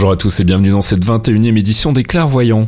[0.00, 2.66] Bonjour à tous et bienvenue dans cette 21e édition des Clairvoyants.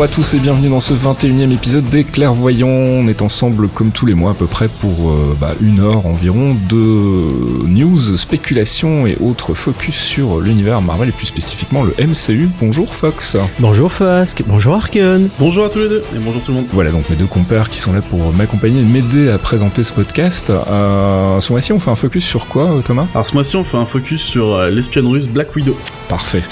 [0.00, 2.68] Bonjour à tous et bienvenue dans ce 21e épisode des Clairvoyants.
[2.68, 6.06] On est ensemble comme tous les mois à peu près pour euh, bah, une heure
[6.06, 12.48] environ de news, spéculations et autres focus sur l'univers Marvel et plus spécifiquement le MCU.
[12.58, 13.36] Bonjour Fox.
[13.58, 15.28] Bonjour Fask, bonjour Arken.
[15.38, 16.66] Bonjour à tous les deux et bonjour tout le monde.
[16.72, 19.92] Voilà donc mes deux compères qui sont là pour m'accompagner et m'aider à présenter ce
[19.92, 20.48] podcast.
[20.48, 23.06] Euh, ce mois-ci on fait un focus sur quoi euh, Thomas?
[23.12, 25.76] Alors ce mois-ci on fait un focus sur euh, l'espionne russe Black Widow.
[26.08, 26.42] Parfait.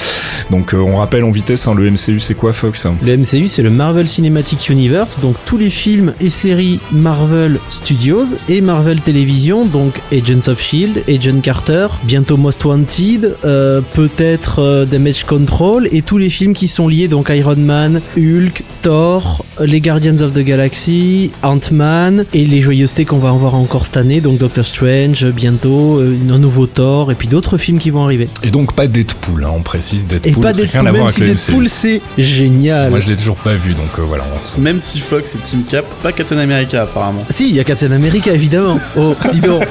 [0.50, 2.86] Donc euh, on rappelle en vitesse hein, le MCU c'est quoi Fox?
[3.02, 8.24] Le MCU c'est le Marvel Cinematic Universe, donc tous les films et séries Marvel Studios
[8.48, 14.84] et Marvel Television, donc Agents of Shield, Agent Carter, bientôt Most Wanted, euh, peut-être euh,
[14.86, 19.80] Damage Control et tous les films qui sont liés, donc Iron Man, Hulk, Thor, les
[19.80, 24.20] Guardians of the Galaxy, Ant-Man et les joyeusetés qu'on va en voir encore cette année,
[24.20, 28.28] donc Doctor Strange bientôt, euh, un nouveau Thor et puis d'autres films qui vont arriver.
[28.42, 30.42] Et donc pas Deadpool, hein, on précise Et Deadpool.
[30.42, 32.90] pas rien Deadpool, à voir même si Deadpool c'est génial.
[32.90, 34.24] Moi je l'ai toujours pas vu donc euh, voilà.
[34.56, 37.24] on- Même si Fox est Team Cap, pas Captain America apparemment.
[37.30, 38.78] Si, il y a Captain America évidemment.
[38.96, 39.62] Oh, dis donc,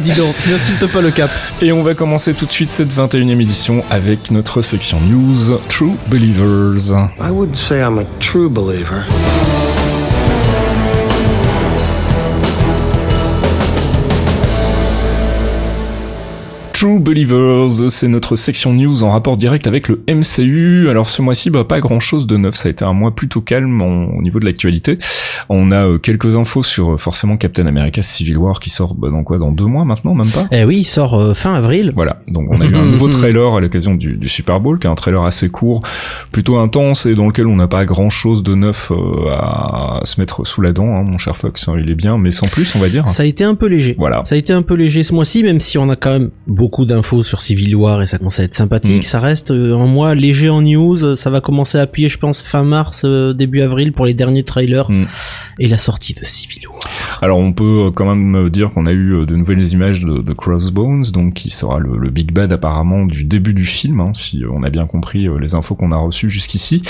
[0.00, 1.30] dis donc, tu n'insultes pas le cap.
[1.62, 5.96] Et on va commencer tout de suite cette 21e édition avec notre section news True
[6.08, 6.92] Believers.
[7.20, 9.04] I wouldn't say I'm a true believer.
[16.86, 20.88] True Believers, c'est notre section news en rapport direct avec le MCU.
[20.88, 23.82] Alors ce mois-ci, bah, pas grand-chose de neuf, ça a été un mois plutôt calme
[23.82, 24.96] en- au niveau de l'actualité.
[25.48, 29.08] On a euh, quelques infos sur euh, forcément Captain America Civil War qui sort bah,
[29.10, 29.38] dans quoi?
[29.38, 30.44] Dans deux mois maintenant, même pas?
[30.52, 31.90] Eh oui, il sort euh, fin avril.
[31.92, 34.86] Voilà, donc on a eu un nouveau trailer à l'occasion du, du Super Bowl, qui
[34.86, 35.82] est un trailer assez court,
[36.30, 38.92] plutôt intense et dans lequel on n'a pas grand chose de neuf
[39.28, 42.30] à se mettre sous la dent, hein, mon cher Fox, hein, il est bien, mais
[42.30, 43.08] sans plus, on va dire.
[43.08, 43.96] Ça a été un peu léger.
[43.98, 44.22] Voilà.
[44.24, 46.75] Ça a été un peu léger ce mois-ci, même si on a quand même beaucoup
[46.84, 49.00] d'infos sur Civil War et ça commence à être sympathique.
[49.00, 49.02] Mm.
[49.02, 51.16] Ça reste euh, un mois léger en news.
[51.16, 54.42] Ça va commencer à appuyer, je pense, fin mars, euh, début avril pour les derniers
[54.44, 55.04] trailers Mm.
[55.60, 56.78] et la sortie de Civil War.
[57.22, 60.32] Alors on peut euh, quand même dire qu'on a eu de nouvelles images de, de
[60.32, 64.42] Crossbones, donc qui sera le, le big bad apparemment du début du film, hein, si
[64.50, 66.82] on a bien compris les infos qu'on a reçues jusqu'ici.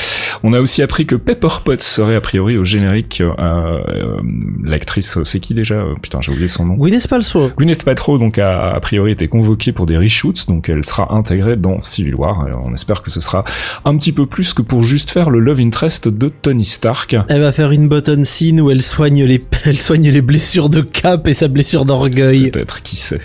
[0.42, 3.20] On a aussi appris que Pepper Potts serait a priori au générique.
[3.20, 4.20] euh, euh,
[4.62, 5.84] L'actrice, c'est qui déjà?
[6.02, 6.74] Putain, j'ai oublié son nom.
[6.74, 7.50] Gwyneth Paltrow.
[7.56, 11.56] Gwyneth Paltrow donc a, a priori été convoquée pour des reshoots, donc elle sera intégrée
[11.56, 12.40] dans Civil War.
[12.40, 13.44] Alors, on espère que ce sera
[13.84, 17.16] un petit peu plus que pour juste faire le love interest de Tony Stark.
[17.28, 20.80] Elle va faire une button scene où elle soigne les, elle soigne les blessures de
[20.80, 22.50] Cap et sa blessure d'orgueil.
[22.50, 23.20] Peut-être, qui sait.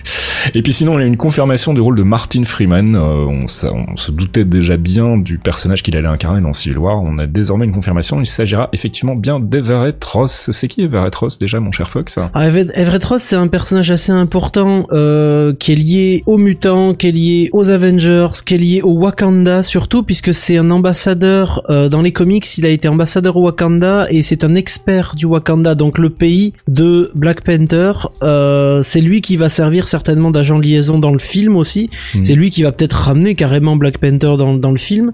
[0.53, 2.95] Et puis sinon, on a une confirmation du rôle de Martin Freeman.
[2.95, 7.01] Euh, on, on se doutait déjà bien du personnage qu'il allait incarner dans Civil War.
[7.01, 8.19] On a désormais une confirmation.
[8.19, 10.49] Il s'agira effectivement bien d'Everett Ross.
[10.51, 12.19] C'est qui Everett Ross déjà, mon cher Fox?
[12.33, 17.07] Ah, Everett Ross, c'est un personnage assez important euh, qui est lié aux mutants, qui
[17.07, 21.89] est lié aux Avengers, qui est lié au Wakanda surtout, puisque c'est un ambassadeur euh,
[21.89, 22.57] dans les comics.
[22.57, 26.53] Il a été ambassadeur au Wakanda et c'est un expert du Wakanda, donc le pays
[26.67, 27.93] de Black Panther.
[28.23, 31.89] Euh, c'est lui qui va servir certainement d'agent de liaison dans le film aussi.
[32.15, 32.25] Mhm.
[32.25, 35.11] C'est lui qui va peut-être ramener carrément Black Panther dans, dans le film.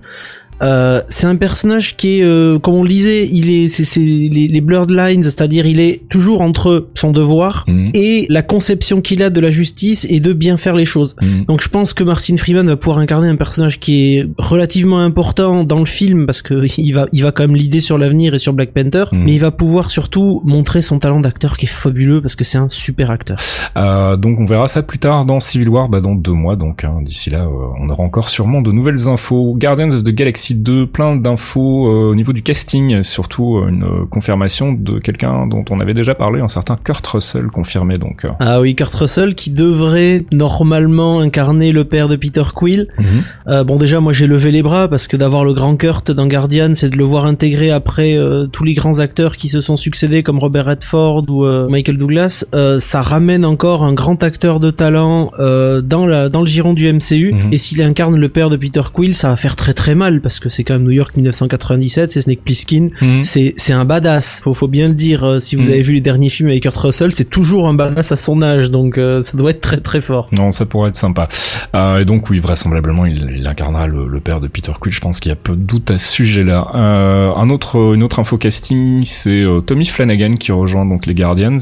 [0.62, 4.00] Euh, c'est un personnage qui est, euh, comme on le disait, il est, c'est, c'est
[4.00, 7.92] les, les blurred lines, c'est-à-dire il est toujours entre son devoir Mhm.
[7.94, 11.16] et la conception qu'il a de la justice et de bien faire les choses.
[11.22, 11.46] Mhm.
[11.46, 15.64] Donc je pense que Martin Freeman va pouvoir incarner un personnage qui est relativement important
[15.64, 18.38] dans le film parce que il va, il va quand même l'idée sur l'avenir et
[18.40, 19.24] sur Black Panther, Mhm.
[19.26, 22.58] mais il va pouvoir surtout montrer son talent d'acteur qui est fabuleux parce que c'est
[22.58, 23.38] un super acteur.
[23.78, 26.56] Euh, donc on verra ça plus tard dans Civil War, bah dans deux mois.
[26.56, 27.50] Donc hein, d'ici là, euh,
[27.80, 29.56] on aura encore sûrement de nouvelles infos.
[29.58, 33.84] Guardians of the Galaxy 2, plein d'infos euh, au niveau du casting, surtout euh, une
[33.84, 37.98] euh, confirmation de quelqu'un dont on avait déjà parlé, un certain Kurt Russell confirmé.
[37.98, 42.88] Donc Ah oui, Kurt Russell qui devrait normalement incarner le père de Peter Quill.
[42.98, 43.64] mhm.
[43.66, 46.72] Bon déjà moi j'ai levé les bras parce que d'avoir le grand Kurt dans Guardian
[46.74, 48.18] c'est de le voir intégré après
[48.52, 52.46] tous les grands acteurs qui se sont succédés comme Robert Redford ou Michael Douglas
[52.80, 57.34] ça ramène encore un grand acteur de talent dans la dans le giron du MCU
[57.34, 57.50] Mhm.
[57.54, 60.37] et s'il incarne le père de Peter Quill ça va faire très très mal parce
[60.38, 62.92] parce que c'est quand même New York 1997, c'est Snake Plissken.
[63.02, 63.24] Mhm.
[63.24, 64.42] C'est c'est un badass.
[64.44, 65.24] Faut faut bien le dire.
[65.24, 65.72] euh, Si vous Mm.
[65.72, 68.70] avez vu les derniers films avec Kurt Russell, c'est toujours un badass à son âge,
[68.70, 70.30] donc euh, ça doit être très très fort.
[70.32, 71.28] Non, ça pourrait être sympa.
[71.74, 74.94] Euh, et donc oui, vraisemblablement, il, il incarnera le, le père de Peter Quill.
[74.94, 76.68] Je pense qu'il y a peu de doute à ce sujet-là.
[76.76, 81.58] Euh, un autre, une autre info casting, c'est Tommy Flanagan qui rejoint donc les Guardians.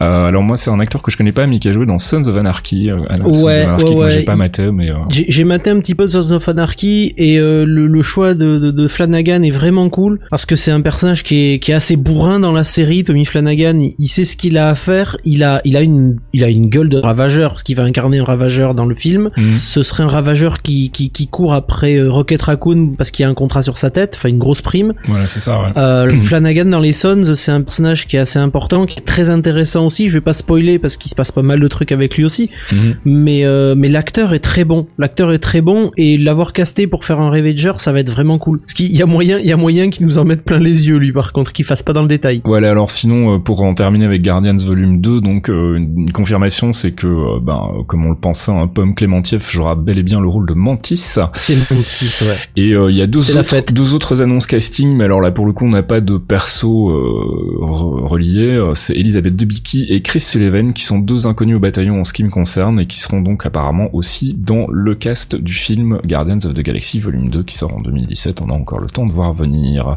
[0.00, 2.28] Alors moi, c'est un acteur que je connais pas, mais qui a joué dans Sons
[2.28, 2.90] of Anarchy.
[2.90, 4.24] Alors, Sons of Ouais, Anarchy ouais, moi, j'ai ouais.
[4.24, 8.34] pas maté, mais J'ai maté un petit peu Sons of Anarchy et le, le choix
[8.34, 11.72] de, de, de Flanagan est vraiment cool parce que c'est un personnage qui est, qui
[11.72, 13.02] est assez bourrin dans la série.
[13.02, 15.16] Tommy Flanagan, il, il sait ce qu'il a à faire.
[15.24, 18.18] Il a, il a une, il a une gueule de ravageur, parce qu'il va incarner
[18.18, 19.30] un ravageur dans le film.
[19.36, 19.58] Mhm.
[19.58, 23.28] Ce serait un ravageur qui, qui, qui court après euh, Rocket Raccoon parce qu'il a
[23.28, 24.92] un contrat sur sa tête, enfin une grosse prime.
[25.06, 25.60] voilà, c'est ça.
[25.60, 25.68] Ouais.
[25.76, 26.18] Euh.
[26.18, 29.86] Flanagan dans les Sons, c'est un personnage qui est assez important, qui est très intéressant
[29.86, 30.08] aussi.
[30.08, 32.50] Je vais pas spoiler parce qu'il se passe pas mal de trucs avec lui aussi.
[32.72, 32.96] Mhm.
[33.04, 34.86] Mais euh, mais l'acteur est très bon.
[34.98, 38.38] L'acteur est très bon et l'avoir casté pour faire un Ravager, ça va être vraiment
[38.38, 38.60] cool.
[38.60, 40.88] Parce qu'il y a moyen, il y a moyen qu'il nous en mette plein les
[40.88, 42.42] yeux lui par contre, qu'il fasse pas dans le détail.
[42.44, 46.72] Voilà, alors sinon, euh, pour en terminer avec Guardians Volume 2, donc euh, une confirmation,
[46.72, 50.20] c'est que, euh, ben, comme on le pensait, un Pomme Clémentieff jouera bel et bien
[50.20, 50.96] le rôle de Mantis.
[51.34, 52.36] C'est Mantis, ouais.
[52.56, 53.72] Et euh, il y a deux autres, fête.
[53.72, 56.90] deux autres annonces casting, mais alors là pour le coup on n'a pas de perso
[56.90, 58.50] euh, re- reliés.
[58.56, 62.12] Euh, C'est Elisabeth Debicki et Chris Sullivan qui sont deux inconnus au bataillon en ce
[62.12, 66.38] qui me concerne et qui seront donc apparemment aussi dans le cast du film Guardians
[66.44, 68.40] of the Galaxy Volume 2 qui sort en 2017.
[68.42, 69.96] On a encore le temps de voir venir.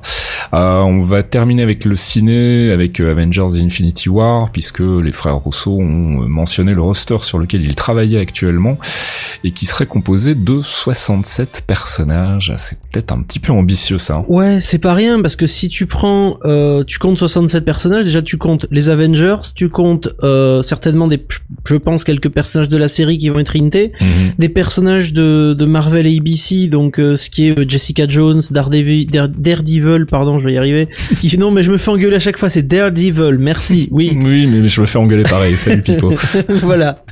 [0.53, 5.37] Euh, on va terminer avec le ciné, avec euh, Avengers Infinity War, puisque les frères
[5.37, 8.77] Rousseau ont euh, mentionné le roster sur lequel ils travaillaient actuellement
[9.43, 12.53] et qui serait composé de 67 personnages.
[12.57, 14.17] C'est peut-être un petit peu ambitieux ça.
[14.17, 14.25] hein.
[14.27, 18.21] Ouais, c'est pas rien parce que si tu prends, euh, tu comptes 67 personnages, déjà
[18.21, 21.23] tu comptes les Avengers, tu comptes euh, certainement des,
[21.65, 24.07] je pense quelques personnages de la série qui vont être hintés, Mhm.
[24.37, 29.29] des personnages de, de Marvel et ABC, donc ce qui est Jessica Jones, Daredevil, Dare-
[29.29, 30.87] Daredevil, pardon, je vais y arriver.
[31.21, 34.17] Qui fait, non mais je me fais engueuler à chaque fois, c'est Daredevil, merci, oui,
[34.25, 35.53] Oui, mais je me fais engueuler pareil.
[35.53, 36.11] Salut Pipo.
[36.49, 37.03] voilà.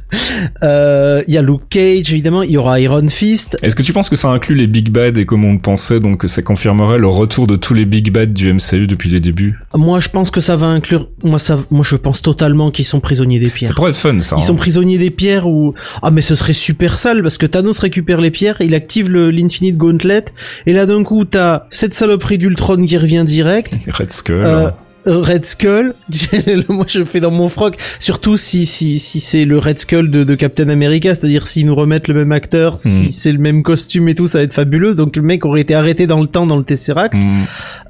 [0.63, 3.57] Euh, Il y a Luke Cage évidemment, il y aura Iron Fist.
[3.61, 5.99] Est-ce que tu penses que ça inclut les Big Bad et comme on le pensait,
[5.99, 9.19] donc que ça confirmerait le retour de tous les Big Bad du MCU depuis les
[9.19, 9.59] débuts?
[9.75, 12.99] Moi je pense que ça va inclure, moi ça, moi je pense totalement qu'ils sont
[12.99, 13.69] prisonniers des pierres.
[13.69, 14.35] Ça pourrait être fun ça.
[14.37, 14.45] Ils hein.
[14.47, 18.19] sont prisonniers des pierres ou ah mais ce serait super sale parce que Thanos récupère
[18.19, 20.25] les pierres, il active le l'Infinite Gauntlet
[20.65, 23.77] et là d'un coup t'as cette saloperie d'Ultron qui revient direct.
[23.87, 24.41] Red Skull.
[24.41, 24.69] Euh,
[25.07, 25.93] euh, Red Skull,
[26.67, 30.23] moi je fais dans mon froc, surtout si si si c'est le Red Skull de,
[30.23, 33.11] de Captain America, c'est-à-dire s'ils nous remettent le même acteur, si Mm.
[33.11, 34.95] c'est le même costume et tout, ça va être fabuleux.
[34.95, 37.13] Donc le mec aurait été arrêté dans le temps dans le Tesseract.
[37.13, 37.33] Mm,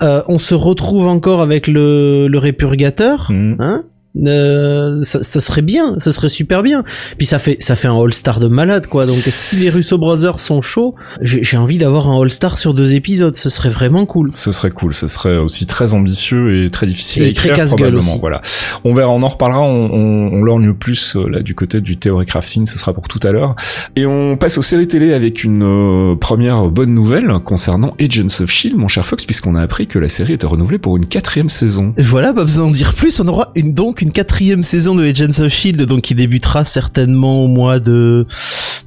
[0.01, 3.55] Euh, on se retrouve encore avec le le Répurgateur, mm.
[3.59, 3.83] hein
[4.25, 6.83] euh, ça, ça serait bien, ça serait super bien.
[7.17, 9.05] Puis ça fait ça fait un All-Star de malade quoi.
[9.05, 12.93] Donc si les Russo Brothers sont chauds, j'ai j'ai envie d'avoir un All-Star sur deux
[12.93, 14.29] épisodes, ce serait vraiment cool.
[14.31, 17.53] Ce serait cool, ce serait aussi très ambitieux et très difficile Et à très écrire
[17.55, 17.99] casse-gueule probablement.
[18.11, 18.19] aussi.
[18.19, 18.41] Voilà,
[18.83, 21.97] on verra, on en reparlera, on, on, on lorgne plus euh, là du côté du
[21.97, 23.55] théorie crafting, ce sera pour tout à l'heure.
[23.95, 28.49] Et on passe aux séries télé avec une euh, première bonne nouvelle concernant Agents of
[28.49, 31.49] Shield, mon cher Fox, puisqu'on a appris que la série était renouvelée pour une quatrième
[31.49, 31.93] saison.
[31.97, 33.19] Voilà, pas besoin d'en dire plus.
[33.19, 37.43] On aura une, donc une quatrième saison de Agents of Shield, donc qui débutera certainement
[37.43, 38.25] au mois de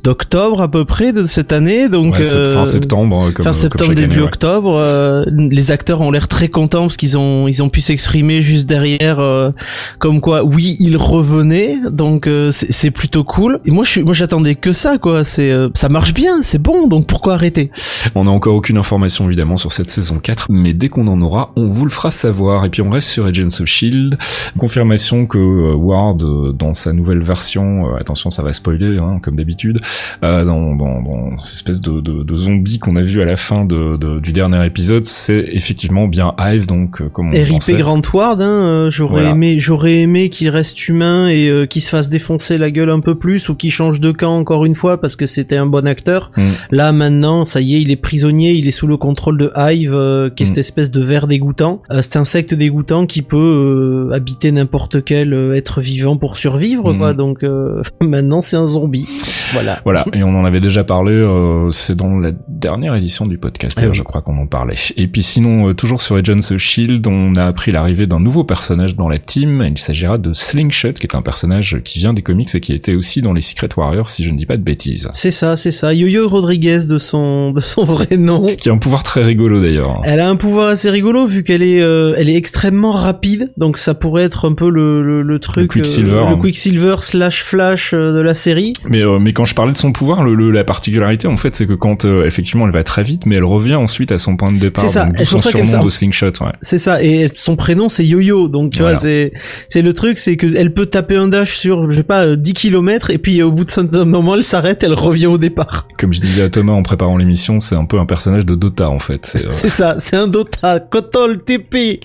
[0.08, 1.90] d'octobre à peu près de cette année.
[1.90, 4.22] Donc Ouais, euh, fin septembre, euh, comme, fin comme septembre début année, ouais.
[4.22, 8.40] octobre euh, les acteurs ont l'air très contents parce qu'ils ont ils ont pu s'exprimer
[8.40, 9.50] juste derrière euh,
[9.98, 14.14] comme quoi oui ils revenaient donc euh, c'est plutôt cool et moi je suis moi
[14.14, 17.70] j'attendais que ça quoi c'est euh, ça marche bien c'est bon donc pourquoi arrêter?
[18.14, 21.52] On n'a encore aucune information évidemment sur cette saison 4, mais dès qu'on en aura,
[21.56, 22.64] on vous le fera savoir.
[22.64, 24.18] Et puis on reste sur Agents of Shield.
[24.58, 29.18] Confirmation que euh, Ward, euh, dans sa nouvelle version, euh, attention ça va spoiler, hein,
[29.22, 29.78] comme d'habitude,
[30.22, 33.36] euh, dans, dans, dans cette espèce de, de, de zombie qu'on a vu à la
[33.36, 37.48] fin de, de- du dernier épisode, c'est effectivement bien Hive, donc euh, comme on RIP
[37.50, 37.76] pensait.
[37.76, 39.30] Grant Ward hein, euh, j'aurais Voilà.
[39.30, 43.00] aimé j'aurais aimé qu'il reste humain et euh, qu'il se fasse défoncer la gueule un
[43.00, 45.86] peu plus ou qu'il change de camp encore une fois parce que c'était un bon
[45.86, 46.42] acteur Mm.
[46.70, 49.92] Là maintenant, ça y est, il est prisonnier, il est sous le contrôle de Hive,
[49.94, 50.48] euh, qui est Mm.
[50.48, 56.16] cette espèce de ver dégoûtant, cet insecte dégoûtant qui peut habiter n'importe quel être vivant
[56.16, 56.98] pour survivre, Mm.
[56.98, 57.14] quoi.
[57.14, 59.06] Donc euh, maintenant, c'est un zombie.
[59.52, 59.80] Voilà.
[59.84, 63.78] Voilà, et on en avait déjà parlé, euh, c'est dans la dernière édition du podcast,
[63.82, 63.94] Ah oui.
[63.94, 64.74] je crois qu'on en parlait.
[64.96, 68.44] Et puis sinon, euh, toujours sur Agents of Shield, on a appris l'arrivée d'un nouveau
[68.44, 72.22] personnage dans la team, il s'agira de Slingshot, qui est un personnage qui vient des
[72.22, 74.62] comics et qui était aussi dans les Secret Warriors, si je ne dis pas de
[74.62, 75.10] bêtises.
[75.14, 75.94] C'est ça, c'est ça.
[75.94, 78.46] Yo-Yo Rodriguez de son de son vrai nom.
[78.58, 80.00] Qui a un pouvoir très rigolo d'ailleurs.
[80.04, 83.78] Elle a un pouvoir assez rigolo vu qu'elle est euh, elle est extrêmement rapide, donc
[83.78, 86.38] ça pourrait être un peu le le, le truc Quicksilver, euh, le hein.
[86.40, 88.72] Quicksilver slash Flash euh, de la série.
[88.88, 91.54] Mais, euh, mais quand je parlais de son pouvoir, le, le- la particularité en fait,
[91.54, 94.37] c'est que quand euh, effectivement elle va très vite, mais elle revient ensuite à son
[94.37, 94.83] point de départ.
[94.85, 96.33] C'est ça, donc son surnom de slingshot.
[96.40, 96.50] Ouais.
[96.61, 98.95] C'est ça, et son prénom c'est Yo-Yo, donc tu Voilà.
[98.95, 99.33] vois, c'est
[99.68, 102.35] c'est le truc, c'est que elle peut taper un dash sur, je sais pas, euh,
[102.37, 105.87] 10 km, et puis au bout de certain moment, elle s'arrête, elle revient au départ.
[106.00, 108.90] Comme je disais à Thomas en préparant l'émission, c'est un peu un personnage de Dota
[108.90, 109.25] en fait.
[109.25, 112.00] C'est, euh, ça, c'est un Dota, Kotol TP.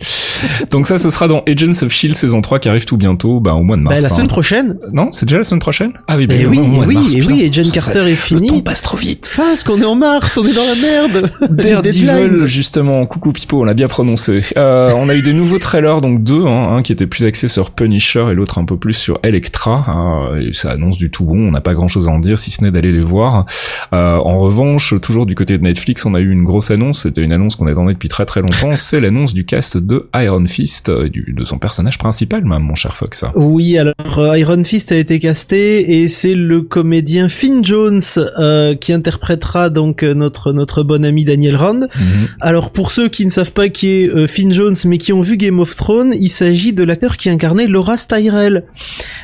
[0.71, 3.53] Donc ça, ce sera dans Agents of Shield saison 3 qui arrive tout bientôt, bah,
[3.53, 3.95] au mois de mars.
[3.95, 4.09] Bah, la hein.
[4.09, 4.77] semaine prochaine.
[4.91, 5.91] Non, c'est déjà la semaine prochaine?
[6.07, 7.33] Ah oui, bah, Et au oui, et de oui, mars, et putain.
[7.33, 8.47] oui, et John Carter ça- est Le fini.
[8.47, 9.27] temps passe trop vite.
[9.27, 11.31] Face qu'on est en mars, on est dans la merde.
[11.49, 14.41] Daredevil, justement, coucou Pipo, on l'a bien prononcé.
[14.57, 17.47] Euh, on a eu des nouveaux trailers, donc deux, hein, un qui était plus axé
[17.47, 19.85] sur Punisher et l'autre un peu plus sur Electra.
[19.87, 22.37] hein, et ça annonce du tout bon, on n'a pas grand chose à en dire
[22.37, 23.45] si ce n'est d'aller les voir.
[23.93, 27.21] Euh, en revanche, toujours du côté de Netflix, on a eu une grosse annonce, c'était
[27.21, 30.89] une annonce qu'on attendait depuis très très longtemps, c'est l'annonce du cast de Iron Fist,
[30.89, 33.25] euh, du, de son personnage principal même, mon cher Fox.
[33.35, 38.01] Oui, alors euh, Iron Fist a été casté et c'est le comédien Finn Jones
[38.39, 41.79] euh, qui interprétera donc notre notre bon ami Daniel Rand.
[41.81, 42.27] Mhm.
[42.41, 45.37] Alors pour ceux qui ne savent pas qui est Finn Jones mais qui ont vu
[45.37, 48.63] Game of Thrones, il s'agit de l'acteur qui incarnait Laura Tyrell.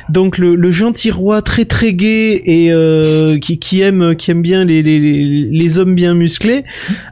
[0.08, 4.42] Donc le, le gentil roi très très gai et euh, qui, qui aime qui aime
[4.42, 4.98] bien les, les,
[5.50, 6.64] les, hommes bien musclés.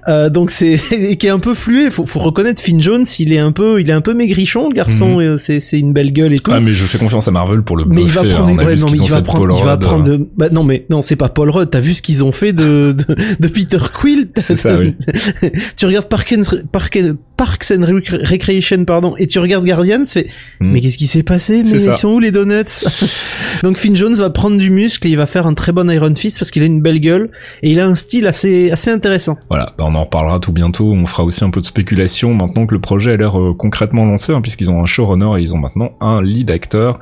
[0.08, 1.90] Euh, donc c'est et qui est un peu fluet.
[1.90, 4.74] Faut, faut reconnaître Finn Jones, il est un peu il est un peu maigrichon le
[4.74, 5.20] garçon.
[5.20, 6.50] Et, euh, c'est c'est une belle gueule et tout.
[6.54, 8.58] Ah mais je fais confiance à Marvel pour le Mais il va buffer, prendre, hein.
[8.58, 10.86] a ouais, non, mais il va fait prendre, il va prendre de, bah non, mais
[10.90, 11.70] non, c'est pas Paul Rudd.
[11.70, 14.30] T'as vu ce qu'ils ont fait de, de, de Peter Quill?
[14.36, 14.94] C'est ça, oui.
[15.76, 16.42] tu regardes Park and,
[16.72, 16.98] Park
[17.36, 20.26] Parks and Rec- Recreation, pardon, et tu regardes Guardians, tu fais,
[20.60, 20.72] Hmm.
[20.72, 21.62] mais qu'est-ce qui s'est passé?
[21.70, 21.92] Mais ça.
[21.92, 22.64] ils sont où les donuts?
[23.62, 26.14] Donc Finn Jones va prendre du muscle et il va faire un très bon Iron
[26.14, 27.30] Fist parce qu'il a une belle gueule
[27.62, 29.36] et il a un style assez, assez intéressant.
[29.48, 30.92] Voilà, bah, on en reparlera tout bientôt.
[30.92, 34.06] On fera aussi un peu de spéculation maintenant que le projet a l'air euh, concrètement
[34.06, 36.98] lancé, hein, puisqu'ils ont un showrunner et ils ont maintenant un lead acteur,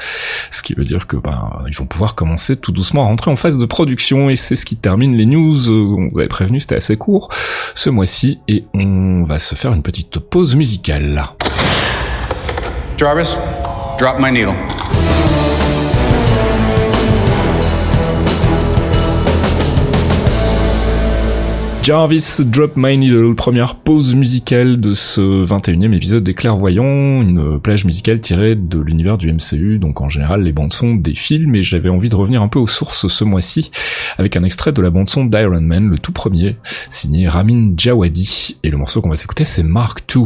[0.50, 3.36] ce qui veut dire que bah, ils vont pouvoir commencer tout doucement à rentrer en
[3.36, 5.70] phase de production et c'est ce qui termine les news.
[5.70, 7.28] Euh, On vous avait prévenu, c'était assez court
[7.76, 11.22] ce mois-ci et on va se faire une petite pause musicale.
[12.98, 13.36] Jarvis,
[14.00, 14.54] drop my needle.
[21.86, 27.84] Jarvis Drop My Needle, première pause musicale de ce 21e épisode des Clairvoyants, une plage
[27.84, 31.62] musicale tirée de l'univers du MCU, donc en général les bandes son des films, et
[31.62, 33.70] j'avais envie de revenir un peu aux sources ce mois-ci,
[34.18, 36.56] avec un extrait de la bande son d'Iron Man, le tout premier,
[36.90, 40.24] signé Ramin Djawadi, et le morceau qu'on va s'écouter c'est Mark II.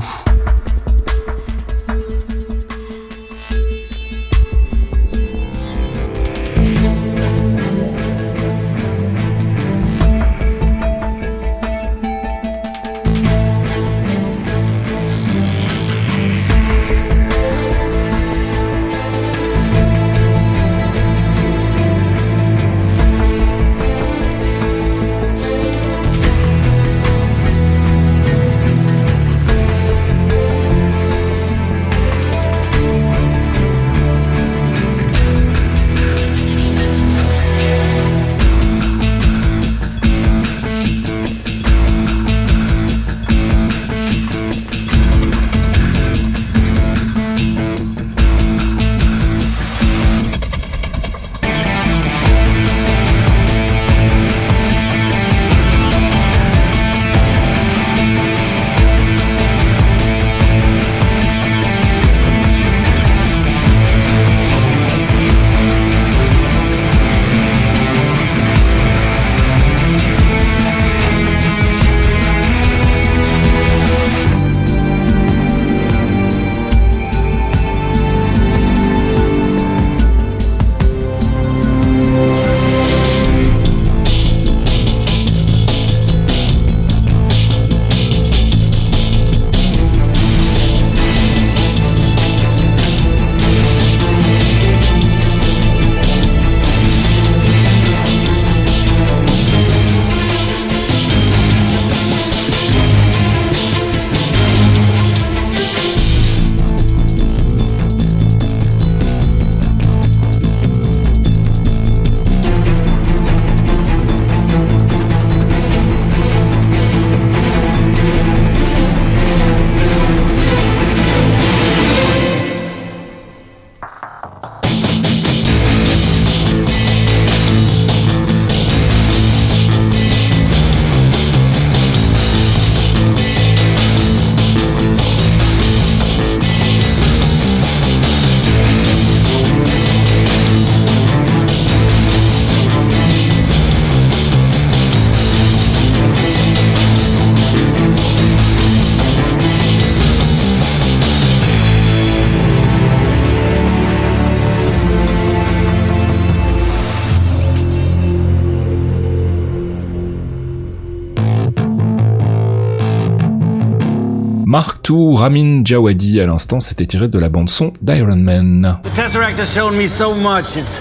[165.21, 168.81] Ramin Djawadi à l'instant, c'était tiré de la bande son d'Iron Man.
[168.85, 170.57] The Tesseract has shown me so much.
[170.57, 170.81] It's,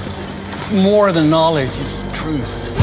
[0.53, 2.78] it's more than knowledge, it's truth.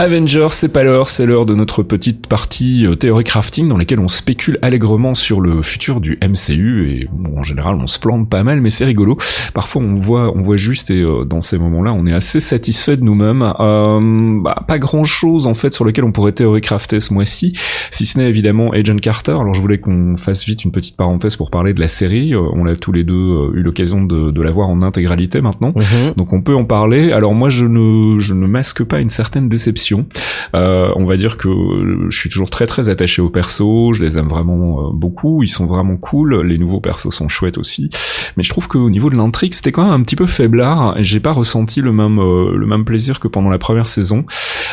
[0.00, 4.00] Avengers, c'est pas l'heure, c'est l'heure de notre petite partie euh, théorie crafting dans laquelle
[4.00, 8.26] on spécule allègrement sur le futur du MCU et bon, en général on se plante
[8.30, 9.18] pas mal mais c'est rigolo.
[9.52, 12.96] Parfois on voit on voit juste et euh, dans ces moments-là on est assez satisfait
[12.96, 13.52] de nous-mêmes.
[13.60, 17.52] Euh, bah, pas grand-chose en fait sur lequel on pourrait théorie crafter ce mois-ci,
[17.90, 19.32] si ce n'est évidemment Agent Carter.
[19.32, 22.32] Alors je voulais qu'on fasse vite une petite parenthèse pour parler de la série.
[22.32, 25.42] Euh, on l'a tous les deux euh, eu l'occasion de, de la voir en intégralité
[25.42, 25.74] maintenant.
[26.16, 27.12] Donc on peut en parler.
[27.12, 29.89] Alors moi je ne je ne masque pas une certaine déception.
[30.54, 31.48] Euh, on va dire que
[32.08, 35.48] je suis toujours très très attaché aux persos, je les aime vraiment euh, beaucoup, ils
[35.48, 37.90] sont vraiment cool, les nouveaux persos sont chouettes aussi.
[38.36, 41.20] Mais je trouve qu'au niveau de l'intrigue, c'était quand même un petit peu faiblard j'ai
[41.20, 44.24] pas ressenti le même euh, le même plaisir que pendant la première saison.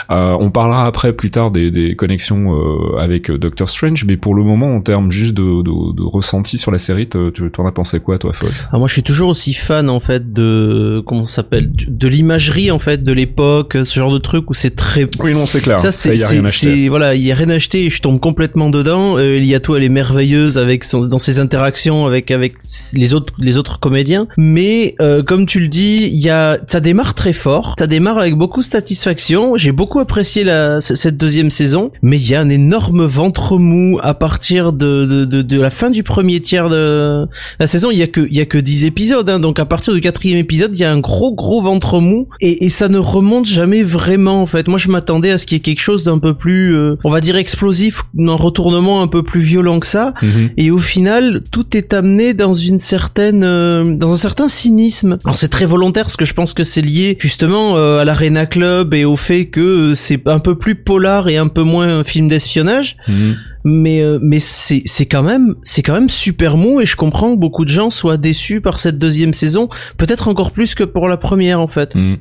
[0.09, 4.35] Euh, on parlera après plus tard des, des connexions euh, avec Doctor Strange, mais pour
[4.35, 7.71] le moment en termes juste de, de, de ressenti sur la série, tu t'en as
[7.71, 8.69] pensé quoi toi Fox?
[8.71, 11.71] Ah, moi, je suis toujours aussi fan en fait de comment s'appelle?
[11.71, 15.45] De l'imagerie en fait de l'époque, ce genre de truc où c'est très Oui non
[15.45, 16.09] c'est clair, ça c'est
[16.49, 19.17] c'est- voilà il y a rien acheté et je tombe complètement dedans.
[19.17, 22.55] Euh, il y a tout elle est merveilleuse avec son, dans ses interactions avec avec
[22.93, 24.27] les autres les autres comédiens.
[24.37, 27.75] Mais euh, comme tu le dis il y a ça démarre très fort.
[27.79, 29.57] Ça démarre avec beaucoup de satisfaction.
[29.57, 31.91] J'ai beaucoup apprécié la cette deuxième saison.
[32.01, 35.69] Mais il y a un énorme ventre mou à partir de de, de, de la
[35.69, 37.25] fin du premier tiers de
[37.59, 37.91] la saison.
[37.91, 40.01] Il y a que il y a que 10 épisodes hein, donc à partir du
[40.01, 42.27] quatrième épisode il y a un gros gros ventre mou.
[42.41, 44.67] Et, et ça ne remonte jamais vraiment en fait.
[44.67, 47.09] Moi je m'attendais à ce qu'il y ait quelque chose d'un peu plus euh, on
[47.09, 50.49] va dire explosif un retournement un peu plus violent que ça Mhm.
[50.57, 55.37] et au final tout est amené dans une certaine euh, dans un certain cynisme alors
[55.37, 58.93] c'est très volontaire parce que je pense que c'est lié justement euh, à l'Arena Club
[58.93, 59.59] et au fait que
[59.91, 63.35] euh, c'est un peu plus polar et un peu moins un film d'espionnage Mhm.
[63.63, 67.33] mais euh, mais c'est c'est quand même c'est quand même super mou et je comprends
[67.33, 71.07] que beaucoup de gens soient déçus par cette deuxième saison peut-être encore plus que pour
[71.09, 72.15] la première en fait Mm.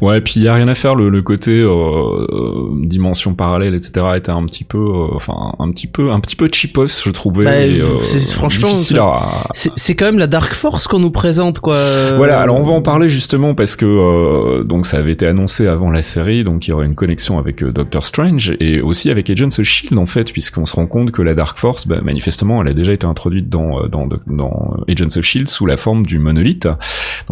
[0.00, 0.94] Ouais, et puis il y a rien à faire.
[0.94, 5.70] Le, le côté euh, euh, dimension parallèle, etc., était un petit peu, euh, enfin, un
[5.70, 7.44] petit peu, un petit peu cheapos, je trouvais.
[7.44, 11.60] Bah, et, euh, c'est- franchement, c'est- à- quand même la Dark Force qu'on nous présente
[11.60, 11.76] quoi
[12.16, 15.66] Voilà, alors on va en parler justement parce que euh, donc ça avait été annoncé
[15.66, 19.28] avant la série, donc il y aurait une connexion avec Doctor Strange et aussi avec
[19.30, 22.62] Agents of Shield en fait, puisqu'on se rend compte que la Dark Force, bah, manifestement,
[22.62, 26.18] elle a déjà été introduite dans dans dans Agents of Shield sous la forme du
[26.18, 26.66] monolithe.
[26.66, 26.76] Donc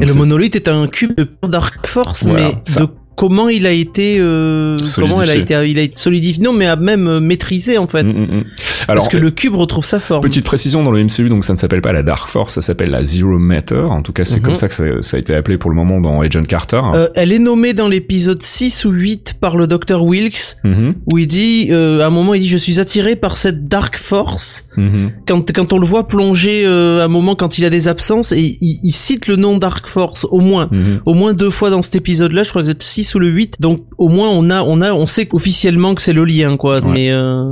[0.02, 2.81] et le monolithe est un cube de Dark Force Voilà, mais ça.
[2.81, 6.52] de comment il a été euh, comment il a été il a été solidifié non
[6.52, 8.44] mais a même euh, maîtrisé en fait Mm, mm, mm.
[8.88, 11.52] Alors, parce que le cube retrouve sa forme Petite précision dans le MCU, donc ça
[11.55, 13.81] ne s'appelle pas la Dark Force, ça s'appelle la Zero Matter.
[13.81, 14.42] En tout cas, c'est Mhm.
[14.44, 16.81] comme ça que ça, ça a été appelé pour le moment dans Agent Carter.
[16.94, 21.18] Euh, elle est nommée dans l'épisode 6 ou 8 par le docteur Wilkes Mhm, où
[21.18, 24.68] il dit euh, à un moment il dit je suis attiré par cette Dark Force
[24.76, 25.11] mhm.
[25.26, 28.40] quand quand on le voit plonger à un moment quand il a des absences et
[28.61, 30.68] il, il cite le nom Dark Force au moins
[31.07, 33.28] au moins deux fois dans cet épisode là je crois que c'est 6 ou le
[33.28, 36.56] 8 donc au moins on a on a on sait officiellement que c'est le lien
[36.56, 36.92] quoi Ouais.
[36.92, 37.46] mais euh,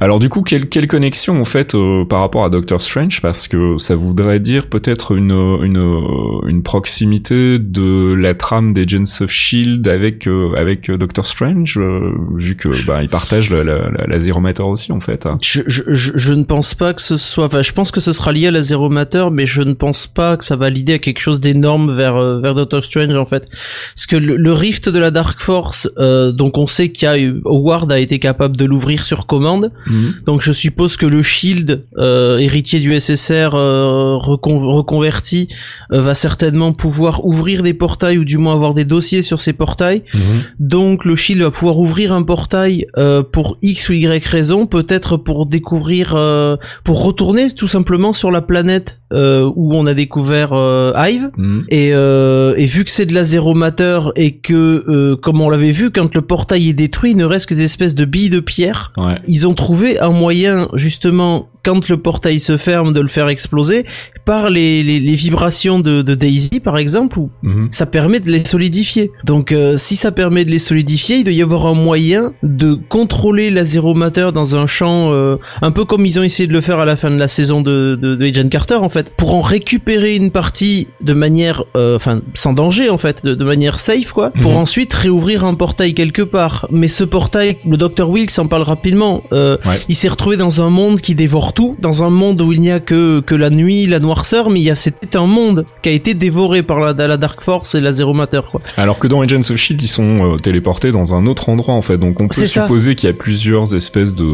[0.00, 3.22] Alors du coup, quelle, quelle connexion en fait euh, par rapport à Doctor Strange?
[3.22, 6.02] Parce que ça voudrait dire peut-être une, une,
[6.48, 12.12] une proximité de la trame d'Agents of Shield avec euh, avec euh, Doctor Strange, euh,
[12.34, 15.26] vu que bah ils partagent la, la, la, la Zero Matter aussi en fait.
[15.26, 15.38] hein.
[15.42, 18.12] je, je, je, je ne pense pas que ce soit enfin je pense que ce
[18.12, 20.94] sera lié à la Zero Matter mais je ne pense pas que ça va l'idée
[20.94, 23.48] à quelque chose d'énorme vers vers Doctor Strange en fait
[23.94, 27.08] parce que le, le rift de la Dark Force euh, donc on sait qu'il y
[27.08, 30.14] a eu- Howard a été capable de l'ouvrir sur commande Mhm.
[30.26, 35.48] Donc je suppose que le Shield, euh, héritier du SSR euh, recon- reconverti,
[35.92, 39.52] euh, va certainement pouvoir ouvrir des portails ou du moins avoir des dossiers sur ces
[39.52, 40.02] portails.
[40.14, 40.20] Mhm.
[40.60, 45.16] Donc le Shield va pouvoir ouvrir un portail euh, pour X ou Y raison, peut-être
[45.16, 50.50] pour découvrir, euh, pour retourner tout simplement sur la planète euh, où on a découvert
[50.52, 51.30] euh, Hive.
[51.36, 51.64] Mhm.
[51.68, 55.48] Et, euh, et vu que c'est de la zéro matter et que, euh, comme on
[55.48, 58.30] l'avait vu, quand le portail est détruit, il ne reste que des espèces de billes
[58.30, 59.16] de pierre Ouais.
[59.28, 63.84] ils ont trouvé un moyen justement quand le portail se ferme de le faire exploser
[64.24, 67.68] par les, les, les vibrations de, de Daisy par exemple où Mhm.
[67.72, 69.10] ça permet de les solidifier.
[69.24, 72.74] Donc euh, si ça permet de les solidifier, il doit y avoir un moyen de
[72.74, 76.52] contrôler la zéro matter dans un champ euh, un peu comme ils ont essayé de
[76.52, 78.95] le faire à la fin de la saison de, de, de Agent Carter en fait
[78.96, 83.34] fait pour en récupérer une partie de manière, euh, enfin sans danger en fait, de,
[83.34, 84.56] de manière safe quoi, pour Mhm.
[84.58, 86.66] ensuite réouvrir un portail quelque part.
[86.70, 89.22] Mais ce portail, le Dr Wilkes en parle rapidement.
[89.32, 89.78] euh, Ouais.
[89.88, 92.70] Il s'est retrouvé dans un monde qui dévore tout, dans un monde où il n'y
[92.70, 95.88] a que que la nuit, la noirceur, mais il y a c'était un monde qui
[95.88, 98.60] a été dévoré par la, la Dark Force et la Zero Matter quoi.
[98.76, 101.82] Alors que dans Agents of Shield, ils sont euh, téléportés dans un autre endroit en
[101.82, 101.98] fait.
[101.98, 104.30] Donc on peut supposer qu'il y a plusieurs espèces de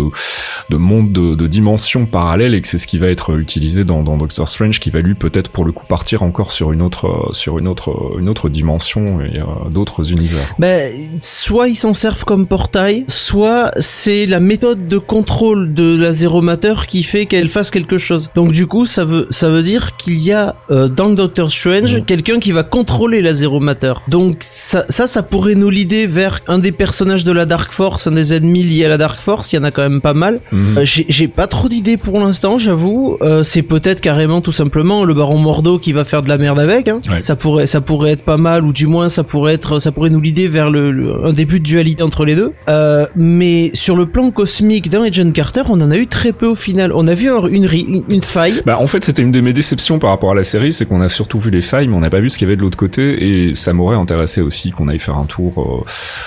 [0.71, 4.03] de mondes de, de dimensions parallèles et que c'est ce qui va être utilisé dans,
[4.03, 7.07] dans Doctor Strange, qui va lui peut-être pour le coup partir encore sur une autre
[7.07, 10.55] euh, sur une autre euh, une autre dimension et euh, d'autres univers.
[10.59, 16.13] Ben, soit ils s'en servent comme portail, soit c'est la méthode de contrôle de la
[16.13, 18.31] Zero Matter qui fait qu'elle fasse quelque chose.
[18.35, 22.05] Donc du coup, ça veut ça veut dire qu'il y a euh, dans Doctor Strange
[22.07, 23.95] quelqu'un qui va contrôler la Zero Matter.
[24.09, 28.07] Donc ça, ça, ça pourrait nous l'idée vers un des personnages de la Dark Force,
[28.07, 29.53] un des ennemis liés à la Dark Force.
[29.53, 30.41] Il y en a quand même pas mal.
[30.53, 30.79] Mhm.
[30.79, 33.19] Euh, j'ai pas trop d'idées pour l'instant, j'avoue.
[33.45, 36.89] C'est peut-être carrément tout simplement le Baron Mordo qui va faire de la merde avec.
[36.89, 37.01] Hein.
[37.09, 37.23] Ouais.
[37.23, 40.11] Ça pourrait, ça pourrait être pas mal, ou du moins ça pourrait être, ça pourrait
[40.11, 42.53] nous l'idée vers le, le- un début de dualité entre les deux.
[42.69, 46.47] Euh, mais sur le plan cosmique d'un Agent Carter, on en a eu très peu
[46.47, 46.93] au final.
[46.95, 48.61] On a vu un- une, une, une faille.
[48.67, 51.01] Bah en fait c'était une de mes déceptions par rapport à la série, c'est qu'on
[51.01, 52.63] a surtout vu les failles, mais on n'a pas vu ce qu'il y avait de
[52.63, 55.53] l'autre côté, et ça m'aurait intéressé aussi qu'on aille faire un tour
[55.83, 55.85] euh,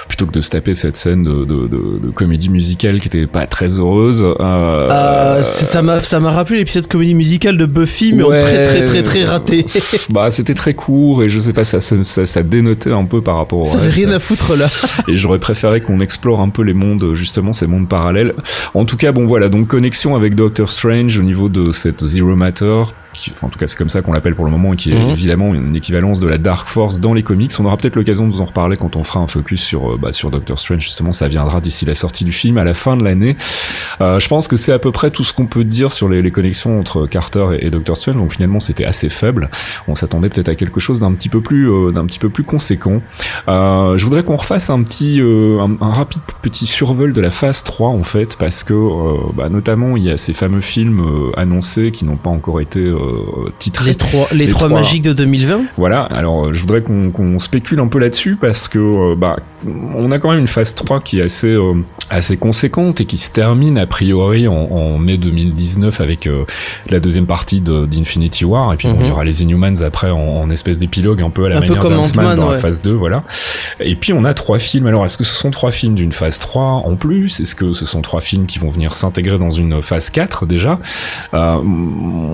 [0.07, 3.27] plutôt que de se taper cette scène de, de, de, de comédie musicale qui était
[3.27, 4.25] pas très heureuse.
[4.39, 8.63] Euh, c'est- ça m'a, ça m'a rappelé l'épisode comédie musicale de Buffy, mais en très
[8.63, 9.65] très très très raté.
[10.09, 13.37] bah c'était très court et je sais pas ça ça, ça, dénotait un peu par
[13.37, 13.95] rapport au ça reste.
[13.97, 14.67] rien à foutre là.
[15.07, 18.33] et j'aurais préféré qu'on explore un peu les mondes justement ces mondes parallèles
[18.73, 22.35] en tout cas bon voilà donc connexion avec Doctor Strange au niveau de cette Zero
[22.35, 22.83] Matter
[23.15, 24.91] qui, enfin, en tout cas c'est comme ça qu'on l'appelle pour le moment et qui
[24.91, 25.09] est Mhm.
[25.11, 27.51] évidemment une équivalence de la Dark Force dans les comics.
[27.59, 29.97] On aura peut-être l'occasion de vous en reparler quand on fera un focus sur euh,
[30.01, 30.81] bah, sur Doctor Strange.
[30.83, 33.35] Justement ça viendra d'ici la sortie du film à la fin de l'année.
[34.01, 36.21] Euh, je pense que c'est à peu près tout ce qu'on peut dire sur les,
[36.21, 38.17] les connexions entre Carter et, et Doctor Strange.
[38.17, 39.49] Donc finalement c'était assez faible.
[39.87, 42.43] On s'attendait peut-être à quelque chose d'un petit peu plus euh, d'un petit peu plus
[42.43, 43.01] conséquent.
[43.47, 47.63] Euh, je voudrais qu'on refasse un petit un, un rapide petit survol de la phase
[47.63, 48.73] 3 en fait parce que
[49.33, 51.01] bah, notamment il y a ces fameux films
[51.37, 52.91] annoncés qui n'ont pas encore été
[53.59, 54.79] titrés Les trois, les, Les trois, trois.
[54.79, 55.61] magiques de 2020.
[55.77, 59.37] voilà, alors euh, je voudrais qu'on spécule un peu là-dessus parce que euh, bah
[59.95, 61.73] on a quand même une phase 3 qui est assez euh,
[62.11, 66.43] assez conséquente et qui se termine a priori en, en mai 2019 avec euh,
[66.89, 69.01] la deuxième partie de- d'Infinity War et puis bon, Mhm.
[69.01, 71.59] il y aura les Inhumans après en, en espèce d'épilogue un peu à la Un
[71.61, 73.23] manière d'Ant-Man Ant-Man, dans la phase 2 voilà.
[73.79, 74.85] Et puis on a trois films.
[74.87, 77.39] Alors est-ce que ce sont trois films d'une phase 3 en plus?
[77.39, 80.79] Est-ce que ce sont trois films qui vont venir s'intégrer dans une phase 4 déjà?
[81.33, 81.55] Euh,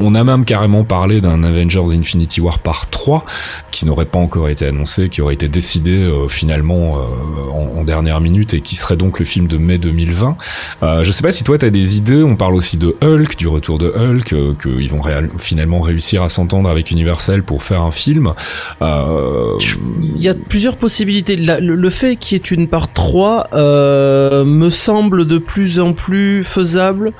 [0.01, 3.23] On a même carrément parlé d'un Avengers Infinity War par 3
[3.71, 8.21] qui n'aurait pas encore été annoncé, qui aurait été décidé euh, finalement euh, en, dernière
[8.21, 10.37] minute et qui serait donc le film de mai 2020.
[10.83, 12.23] Euh, je sais pas si toi t'as des idées.
[12.23, 15.01] On parle aussi de Hulk, du retour de Hulk, qu'ils vont
[15.39, 18.33] finalement réussir à s'entendre avec Universal pour faire un film.
[18.81, 21.35] Il y a plusieurs possibilités.
[21.35, 26.43] Le, fait qu'il y ait une part 3 euh, me semble de plus en plus
[26.43, 27.13] faisable.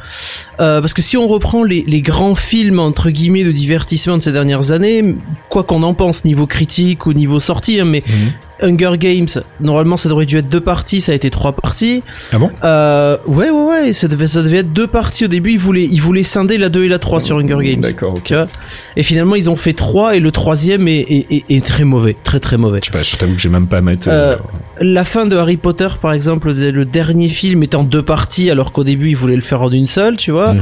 [0.58, 4.72] Parce que si on reprend les grands films entre guillemets de divertissement de ces dernières
[4.72, 5.16] années,
[5.50, 8.14] quoi qu'on en pense niveau critique ou niveau sortie, hein, mais Mhm.
[8.64, 9.28] Hunger Games,
[9.60, 12.04] normalement ça aurait dû être deux parties, ça a été trois parties.
[12.34, 12.50] Ah bon?
[12.64, 15.86] Euh, ouais ouais ouais, ça devait, ça devait être deux parties au début, ils voulaient,
[15.86, 17.82] ils voulaient scinder la 2 et la 3 sur Hunger Games.
[17.82, 18.34] D'accord, ok.
[18.98, 22.16] Et finalement ils ont fait 3 et le troisième est, est, est, est très mauvais,
[22.24, 22.80] très très mauvais.
[22.82, 24.08] Je sais pas, je t'avoue que j'ai même pas mettre.
[24.10, 24.36] Euh,
[24.80, 28.72] la fin de Harry Potter, par exemple, le dernier film est en deux parties, alors
[28.72, 30.56] qu'au début ils voulaient le faire en une seule, tu vois.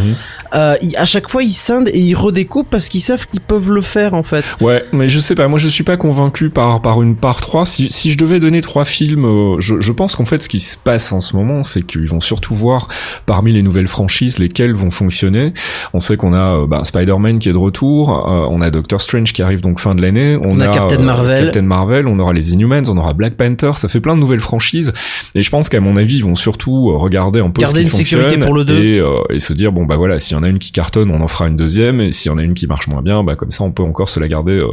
[0.55, 3.71] Euh, ils- à chaque fois ils scindent et ils redécoupent parce qu'ils savent qu'ils peuvent
[3.71, 4.43] le faire en fait.
[4.61, 7.65] Ouais, mais je sais pas, moi je suis pas convaincu par par une part 3.
[7.65, 10.59] Si, si je devais donner trois films, euh, je, je pense qu'en fait ce qui
[10.59, 12.87] se passe en ce moment, c'est qu'ils vont surtout voir
[13.25, 15.53] parmi les nouvelles franchises lesquelles vont fonctionner.
[15.93, 19.01] On sait qu'on a euh, bah, Spider-Man qui est de retour, euh, on a Doctor
[19.01, 21.45] Strange qui arrive donc fin de l'année, on, On a Captain Marvel.
[21.45, 24.39] Captain Marvel, on aura les Inhumans, on aura Black Panther, ça fait plein de nouvelles
[24.39, 24.93] franchises
[25.35, 27.91] et je pense qu'à mon avis ils vont surtout euh, regarder un peu Garder ce
[27.91, 28.79] qui une sécurité fonctionne pour le deux.
[28.83, 31.11] et, euh, et se dire bon bah voilà s'il y en a une qui cartonne
[31.11, 33.23] on en fera une deuxième et s'il y en a une qui marche moins bien
[33.23, 34.67] bah comme ça on peut encore se la garder euh,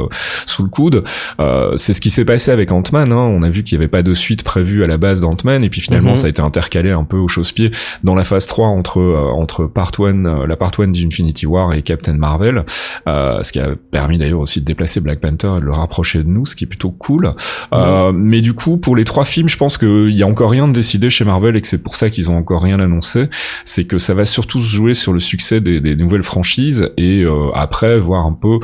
[0.45, 1.03] sous le coude
[1.39, 3.15] euh, c'est ce qui s'est passé avec Ant-Man hein.
[3.15, 5.69] on a vu qu'il n'y avait pas de suite prévue à la base d'Ant-Man et
[5.69, 6.15] puis finalement Mhm.
[6.15, 7.71] ça a été intercalé un peu au chausse-pied
[8.03, 11.73] dans la phase 3 entre euh, entre part 1 euh, la part 1 d'Infinity War
[11.73, 12.65] et Captain Marvel
[13.07, 16.23] euh, ce qui a permis d'ailleurs aussi de déplacer Black Panther et de le rapprocher
[16.23, 17.33] de nous ce qui est plutôt cool
[17.73, 20.67] euh, mais du coup pour les trois films je pense qu'il y a encore rien
[20.67, 23.29] de décidé chez Marvel et que c'est pour ça qu'ils ont encore rien annoncé
[23.65, 27.23] c'est que ça va surtout se jouer sur le succès des, des nouvelles franchises et
[27.23, 28.59] euh, après voir un peu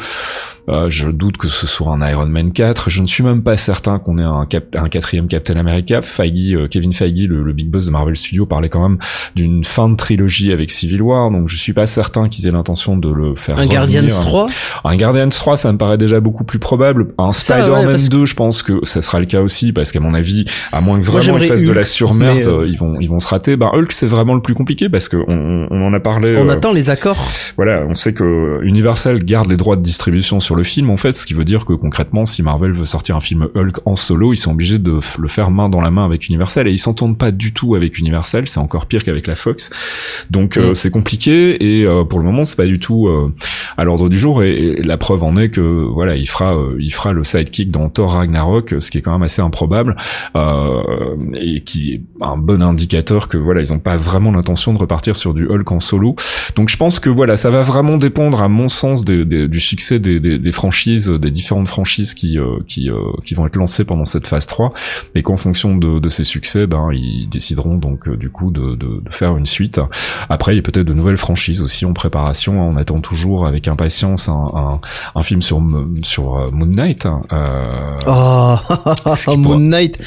[0.69, 3.57] euh, je doute que ce soit un Iron Man 4 je ne suis même pas
[3.57, 6.01] certain qu'on ait un, cap- un quatrième Captain America.
[6.01, 8.97] Feige, euh, Kevin Feige, le, le big boss de Marvel Studios, parlait quand même
[9.35, 12.97] d'une fin de trilogie avec Civil War, donc je suis pas certain qu'ils aient l'intention
[12.97, 13.55] de le faire.
[13.57, 13.79] Un revenir.
[13.79, 14.47] Guardians 3
[14.85, 17.07] Un Guardians 3, ça me paraît déjà beaucoup plus probable.
[17.17, 19.99] Un Spider-Man ouais, parce- 2, je pense que ça sera le cas aussi, parce qu'à
[19.99, 22.67] mon avis, à moins que Moi, vraiment ils j'aimerais fassent de la surmerde, euh, euh,
[22.67, 23.55] ils vont ils vont se rater.
[23.55, 26.35] Bah Hulk, c'est vraiment le plus compliqué parce que on, on en a parlé.
[26.37, 27.17] On euh, attend les accords.
[27.55, 31.13] voilà, on sait que Universal garde les droits de distribution sur le film, en fait,
[31.13, 34.12] ce qui veut dire que concrètement, si Marvel veut sortir un film Hulk en solo,
[34.33, 37.17] ils sont obligés de le faire main dans la main avec Universal, et ils s'entendent
[37.17, 39.69] pas du tout avec Universal, c'est encore pire qu'avec la Fox.
[40.29, 43.33] Donc euh, c'est compliqué, et euh, pour le moment, c'est pas du tout euh,
[43.77, 46.77] à l'ordre du jour, et, et la preuve en est que voilà, il fera, euh,
[46.79, 49.95] il fera le sidekick dans Thor Ragnarok, ce qui est quand même assez improbable,
[50.35, 54.77] euh, et qui est un bon indicateur que voilà, ils ont pas vraiment l'intention de
[54.79, 56.15] repartir sur du Hulk en solo.
[56.55, 59.59] Donc je pense que voilà, ça va vraiment dépendre, à mon sens, des- des- du
[59.59, 62.89] succès des, des- franchises, des différentes franchises qui euh, qui
[63.25, 64.73] qui vont être lancées pendant cette phase 3,
[65.15, 68.75] et qu'en fonction de, de ces succès, ben ils décideront donc euh, du coup de,
[68.75, 69.79] de, de faire une suite.
[70.29, 72.61] Après, il y a peut-être de nouvelles franchises aussi en préparation.
[72.61, 74.79] On attend toujours avec impatience un, un,
[75.15, 75.61] un film sur
[76.01, 77.05] sur euh, Moon Knight.
[77.05, 79.99] Euh, Oh, Moon pourra- Knight,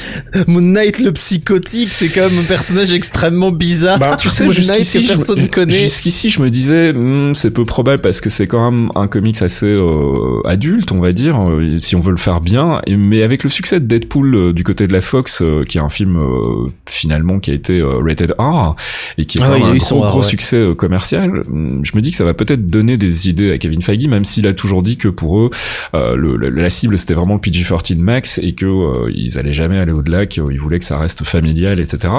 [0.47, 3.99] Moon Knight le psychotique, c'est quand même un personnage extrêmement bizarre.
[3.99, 5.71] Bah, tu sais, Moon Knight que je personne me- connaît.
[5.71, 9.41] jusqu'ici, je me disais, hmm, c'est peu probable parce que c'est quand même un comics
[9.41, 12.81] assez euh, adulte, on va dire, euh, si on veut le faire bien.
[12.89, 15.81] Mais avec le succès de Deadpool euh, du côté de la Fox, euh, qui est
[15.81, 18.75] un film euh, finalement qui a été euh, rated R
[19.17, 20.25] et qui est Ah quand même un gros R, gros ouais.
[20.25, 23.81] succès commercial, hmm, je me dis que ça va peut-être donner des idées à Kevin
[23.81, 25.49] Feige, même s'il a toujours dit que pour eux,
[25.93, 29.53] euh, le, le- la cible c'était vraiment le PG-13 max et que euh, ils allaient
[29.53, 32.13] jamais aller au-delà, qu'ils voulaient que ça reste familial, etc.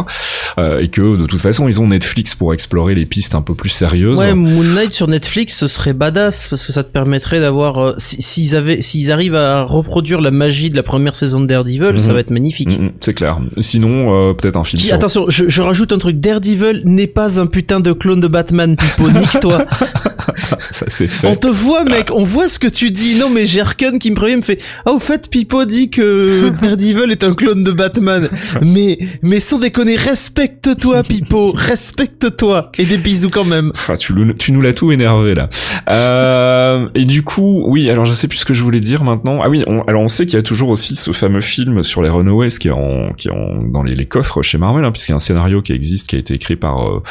[0.58, 3.54] Euh, et que de toute façon ils ont Netflix pour explorer les pistes un peu
[3.54, 4.18] plus sérieuses.
[4.18, 7.94] Ouais, Moon Knight sur Netflix, ce serait badass parce que ça te permettrait d'avoir, euh,
[7.98, 11.98] si- s'ils avaient, s'ils arrivent à reproduire la magie de la première saison de Daredevil,
[12.00, 12.14] ça Mhm.
[12.14, 12.78] va être magnifique.
[12.80, 13.38] Mm, c'est clair.
[13.60, 14.94] Sinon, euh, peut-être un film Qui- sur...
[14.96, 16.20] attention, je, je rajoute un truc.
[16.20, 19.10] Daredevil n'est pas un putain de clone de Batman, Pipo.
[19.10, 19.64] Nique-toi.
[20.70, 21.36] Ça c'est On fait.
[21.36, 22.10] te voit, mec.
[22.12, 23.16] On voit ce que tu dis.
[23.16, 24.58] Non, mais Arkane qui me prévient, me fait.
[24.86, 28.28] Ah, au fait, Pipo dit que Daredevil est un clone de Batman.
[28.62, 31.52] Mais, mais sans déconner, respecte-toi, Pipo.
[31.52, 32.70] Respecte-toi.
[32.78, 33.72] Et des bisous quand même.
[33.88, 35.48] Ah, tu, nous l'as tout énervé là.
[35.90, 39.40] Euh, et du coup, oui, alors je sais plus ce que je voulais dire maintenant.
[39.42, 42.02] Ah oui, on, alors on sait qu'il y a toujours aussi ce fameux film sur
[42.02, 44.92] les Runaways qui est en, qui est en, dans les, les coffres chez Marvel, hein,
[44.92, 47.02] puisqu'il y a un scénario qui existe, qui a été écrit par euh,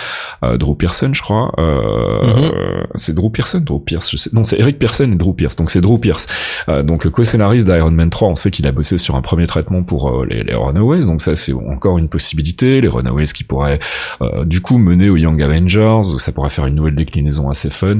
[0.43, 1.51] euh, Drew Pearson, je crois.
[1.57, 4.29] Euh, C'est Drew Pearson, Drew Pierce, je sais.
[4.33, 5.55] Non, c'est Eric Pearson et Drew Pierce.
[5.55, 6.27] Donc c'est Drew Pierce,
[6.67, 8.27] euh, donc le co-scénariste d'Iron Man 3.
[8.27, 11.35] On sait qu'il a bossé sur un premier traitement pour euh, les, Runaways, donc ça
[11.35, 12.81] c'est encore une possibilité.
[12.81, 13.79] Les Runaways qui pourraient
[14.21, 17.99] euh, du coup mener aux Young Avengers, ça pourrait faire une nouvelle déclinaison assez fun.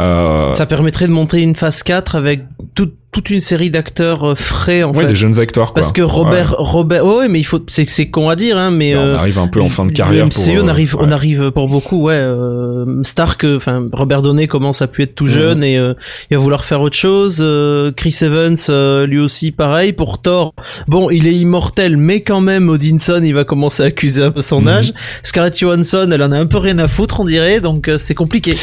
[0.00, 2.44] Euh, Ça permettrait de monter une phase 4 avec
[2.74, 5.08] toute toute une série d'acteurs euh, frais, en ouais, fait.
[5.08, 5.80] des jeunes acteurs quoi.
[5.82, 8.70] Parce que Robert, Robert, ouais, ouais, mais il faut, c'est, c'est con à dire, hein,
[8.70, 9.00] mais Ouais.
[9.00, 10.24] euh, on arrive un peu en fin de carrière.
[10.24, 11.12] Le pour, MCU, on euh, arrive, on ouais.
[11.12, 12.14] arrive pour beaucoup, ouais.
[12.14, 15.30] Euh, Stark, euh, enfin Robert Downey commence à plus être tout Mhm.
[15.30, 15.94] jeune et euh,
[16.30, 17.38] il va vouloir faire autre chose.
[17.40, 19.92] Euh, Chris Evans, euh, lui aussi, pareil.
[19.94, 20.52] Pour Thor,
[20.86, 24.42] bon, il est immortel, mais quand même, Odinson, il va commencer à accuser un peu
[24.42, 24.68] son Mhm.
[24.68, 24.92] âge.
[25.22, 28.14] Scarlett Johansson, elle en a un peu rien à foutre, on dirait, donc euh, c'est
[28.14, 28.54] compliqué.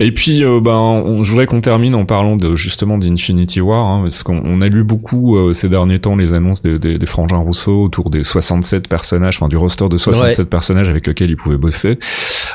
[0.00, 3.87] Et puis, euh, ben, on- je voudrais qu'on termine en parlant de justement d'Infinity War,
[3.88, 6.98] hein, parce qu'on on a lu beaucoup euh, ces derniers temps les annonces des, des,
[6.98, 11.30] des frangins Rousseau autour des 67 personnages, enfin du roster de 67 personnages avec lesquels
[11.30, 11.98] ils pouvaient bosser.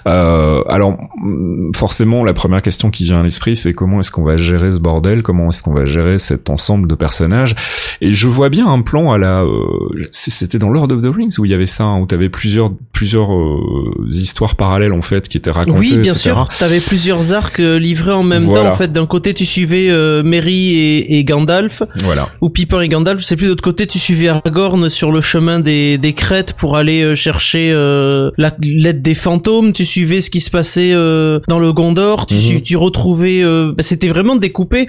[0.08, 4.24] Euh, alors, mm, forcément, la première question qui vient à l'esprit, c'est comment est-ce qu'on
[4.24, 7.56] va gérer ce bordel, comment est-ce qu'on va gérer cet ensemble de personnages?
[8.02, 11.36] Et je vois bien un plan à la, euh, c'était dans Lord of the Rings
[11.40, 15.28] où il y avait ça, hein, où t'avais plusieurs plusieurs euh, histoires parallèles en fait
[15.28, 15.78] qui étaient racontées.
[15.78, 16.20] Oui, bien etc.
[16.20, 16.48] sûr.
[16.60, 18.62] T'avais plusieurs arcs euh, livrés en même Voilà.
[18.62, 18.70] temps.
[18.70, 22.28] En fait, d'un côté, tu suivais euh, Merry et, et Gandalf, Voilà.
[22.42, 23.20] ou Pippin et Gandalf.
[23.22, 23.48] Je sais plus.
[23.48, 27.72] D'autre côté, tu suivais Aragorn sur le chemin des, des crêtes pour aller euh, chercher
[27.72, 29.74] euh, la l'aide des fantômes.
[29.74, 32.26] Tu suivais ce qui se passait euh, dans le Gondor.
[32.28, 32.62] Tu, Mhm.
[32.62, 33.42] tu retrouvais.
[33.44, 34.88] euh, bah, C'était vraiment découpé.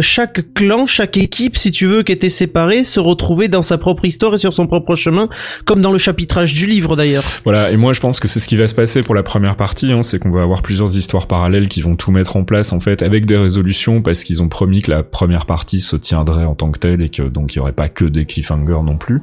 [0.00, 4.04] Chaque clan, chaque équipe, si tu veux, qui était séparée, se retrouvait dans sa propre
[4.04, 5.28] histoire et sur son propre chemin,
[5.64, 7.22] comme dans le chapitrage du livre d'ailleurs.
[7.44, 9.56] Voilà, et moi je pense que c'est ce qui va se passer pour la première
[9.56, 12.72] partie, hein, c'est qu'on va avoir plusieurs histoires parallèles qui vont tout mettre en place
[12.72, 16.44] en fait avec des résolutions parce qu'ils ont promis que la première partie se tiendrait
[16.44, 18.96] en tant que telle et que donc il y aurait pas que des cliffhangers non
[18.96, 19.20] plus.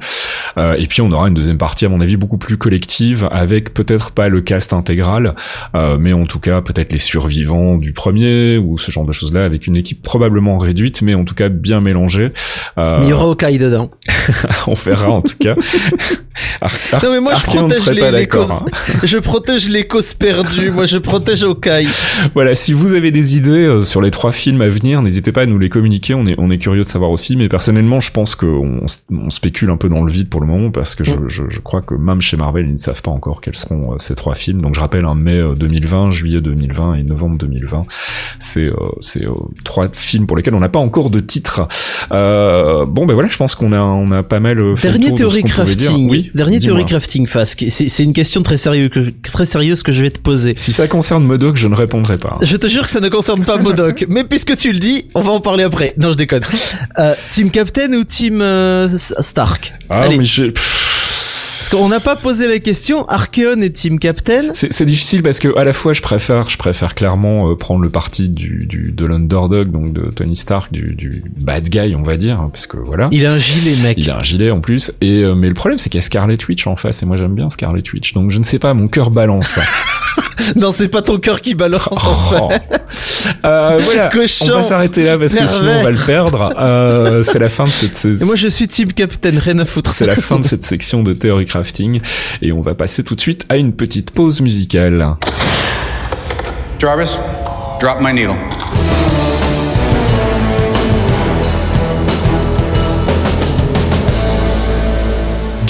[0.58, 3.72] Euh, et puis on aura une deuxième partie à mon avis beaucoup plus collective avec
[3.72, 5.36] peut-être pas le cast intégral
[5.76, 9.44] euh, mais en tout cas peut-être les survivants du premier ou ce genre de choses-là
[9.44, 12.32] avec une équipe probablement réduite, mais en tout cas bien mélangée.
[12.78, 13.90] Euh, Mais il y aura Hawkeye dedans.
[14.66, 15.54] on verra en tout cas.
[16.60, 18.50] Ar- Ar- Non mais moi je protège les, les causes.
[18.50, 18.64] hein.
[19.04, 20.70] Je protège les causes perdues.
[20.70, 21.88] Moi je protège Hawkeye.
[22.34, 25.42] Voilà, si vous avez des idées euh, sur les trois films à venir, n'hésitez pas
[25.42, 26.14] à nous les communiquer.
[26.14, 27.36] On est, on est curieux de savoir aussi.
[27.36, 30.70] Mais personnellement, je pense qu'on on spécule un peu dans le vide pour le moment
[30.70, 33.40] parce que je, je, je crois que même chez Marvel, ils ne savent pas encore
[33.40, 34.60] quels seront euh, ces trois films.
[34.60, 37.84] Donc je rappelle, un mai euh, 2020, juillet 2020 et novembre 2020.
[38.38, 39.32] C'est euh, c'est euh,
[39.64, 41.68] trois films pour lesquels on n'a pas encore de titre.
[42.12, 45.12] Euh, bon, ben voilà, je pense qu'on a on a pas mal euh, fait Dernier
[45.12, 46.10] de théorie crafting.
[46.10, 47.64] Oui, Dernier théorie crafting, Fask.
[47.68, 50.54] C'est c'est une question très sérieuse que, très sérieuse que je vais te poser.
[50.56, 52.36] Si ça concerne Modoc, je ne répondrai pas.
[52.42, 54.06] Je te jure que ça ne concerne pas Modoc.
[54.08, 55.94] mais puisque tu le dis, on va en parler après.
[55.98, 56.29] Non, je déconne.
[56.98, 59.74] Euh, team Captain ou Team euh, Stark?
[59.88, 60.18] Ah, Allez.
[60.18, 60.52] mais j'ai...
[60.52, 63.04] Parce qu'on n'a pas posé la question.
[63.08, 64.44] Archeon et Team Captain?
[64.54, 67.82] C'est c'est difficile parce que à la fois je préfère je préfère clairement euh, prendre
[67.82, 72.02] le parti du, du de l'underdog donc de Tony Stark du, du bad guy on
[72.02, 73.98] va dire hein, parce que voilà Il a un gilet, mec.
[73.98, 76.02] il a un gilet en plus et euh, mais le problème c'est qu'il y a
[76.02, 78.72] Scarlet Witch en face et moi j'aime bien Scarlet Witch donc je ne sais pas
[78.72, 79.58] mon cœur balance
[80.56, 81.86] Non, c'est pas ton cœur qui balance.
[81.90, 82.48] en Oh.
[82.50, 82.80] fait.
[83.44, 84.46] Euh, voilà Cochon.
[84.50, 87.64] on va s'arrêter là parce que sinon on va le perdre euh, c'est la fin
[87.64, 89.38] de cette Et moi, je suis Team Captain.
[89.38, 89.92] Rien à foutre.
[89.92, 92.00] c'est la fin de cette section de Theory Crafting
[92.42, 95.14] et on va passer tout de suite à une petite pause musicale.
[96.80, 97.10] Jarvis,
[97.80, 98.34] drop my needle.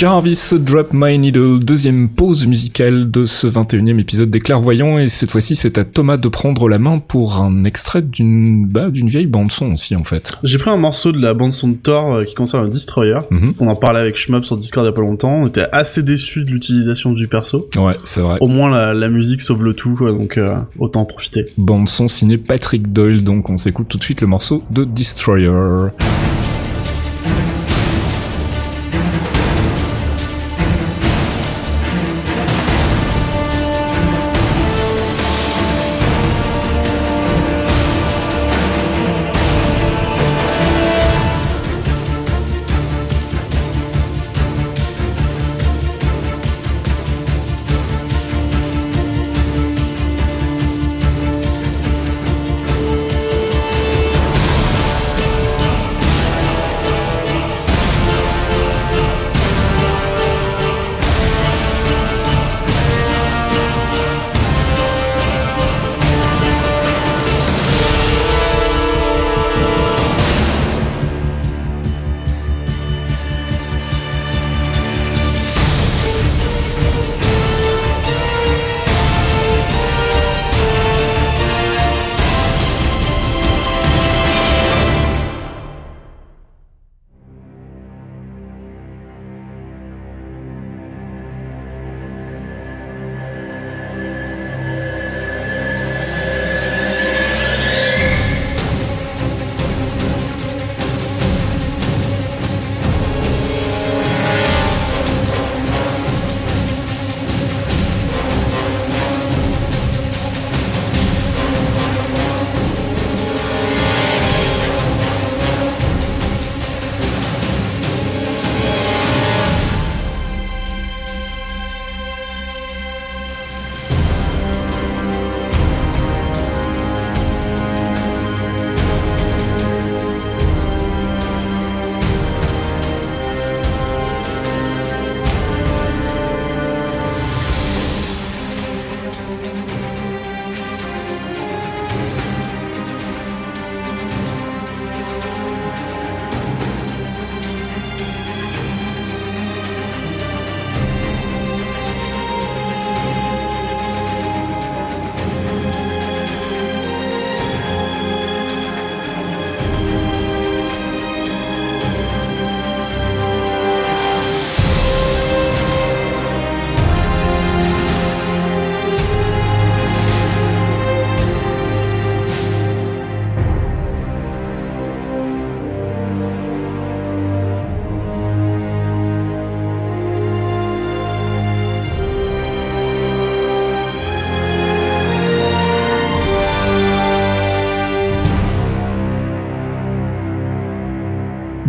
[0.00, 5.30] Jarvis Drop My Needle, deuxième pause musicale de ce 21e épisode des Clairvoyants, et cette
[5.30, 9.26] fois-ci c'est à Thomas de prendre la main pour un extrait d'une bah, d'une vieille
[9.26, 10.38] bande son aussi en fait.
[10.42, 13.18] J'ai pris un morceau de la bande son de Thor euh, qui concerne un Destroyer.
[13.30, 13.52] Mhm.
[13.58, 15.34] On en parlait avec Shmup sur Discord il y a pas longtemps.
[15.42, 17.68] On était assez déçus de l'utilisation du perso.
[17.76, 18.38] Ouais, c'est vrai.
[18.40, 21.52] Au moins la, la musique sauve le tout, quoi, donc euh, autant en profiter.
[21.58, 25.90] Bande son signée Patrick Doyle, donc on s'écoute tout de suite le morceau de Destroyer.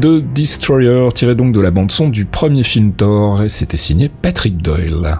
[0.01, 4.09] De Destroyer, tiré donc de la bande son du premier film Thor, et c'était signé
[4.09, 5.19] Patrick Doyle.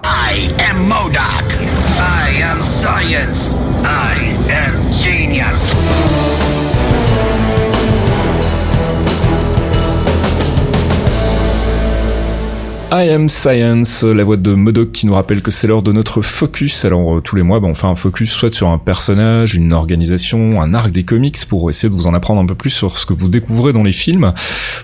[12.94, 16.22] I Am Science, la voix de Modoc qui nous rappelle que c'est l'heure de notre
[16.22, 16.84] focus.
[16.84, 19.72] Alors euh, tous les mois, bah, on fait un focus soit sur un personnage, une
[19.72, 22.98] organisation, un arc des comics pour essayer de vous en apprendre un peu plus sur
[22.98, 24.34] ce que vous découvrez dans les films.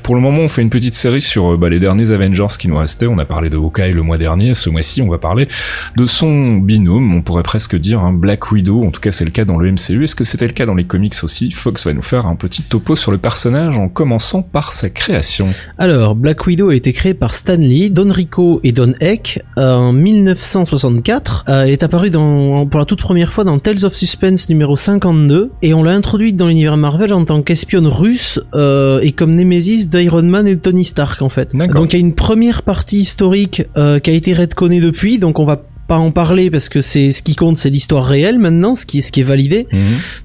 [0.03, 2.69] Pour le moment, on fait une petite série sur euh, bah, les derniers Avengers qui
[2.69, 3.07] nous restaient.
[3.07, 4.53] On a parlé de Hawkeye le mois dernier.
[4.53, 5.49] Ce mois-ci, on va parler
[5.97, 8.85] de son binôme, on pourrait presque dire un Black Widow.
[8.85, 10.05] En tout cas, c'est le cas dans le MCU.
[10.05, 11.51] Est-ce que c'était le cas dans les comics aussi?
[11.51, 15.49] Fox va nous faire un petit topo sur le personnage en commençant par sa création.
[15.77, 19.73] Alors, Black Widow a été créé par Stan Lee, Don Rico et Don Heck euh,
[19.73, 21.45] en 1964.
[21.49, 24.75] Euh, elle est apparue dans, pour la toute première fois dans Tales of Suspense numéro
[24.75, 29.33] 52 et on l'a introduite dans l'univers Marvel en tant qu'espionne russe euh, et comme
[29.33, 31.55] némésis d'Iron Man et de Tony Stark en fait.
[31.55, 35.39] Donc il y a une première partie historique euh, qui a été redconnée depuis, donc
[35.39, 38.75] on va pas en parler parce que c'est ce qui compte c'est l'histoire réelle maintenant
[38.75, 39.67] ce qui est ce qui est validé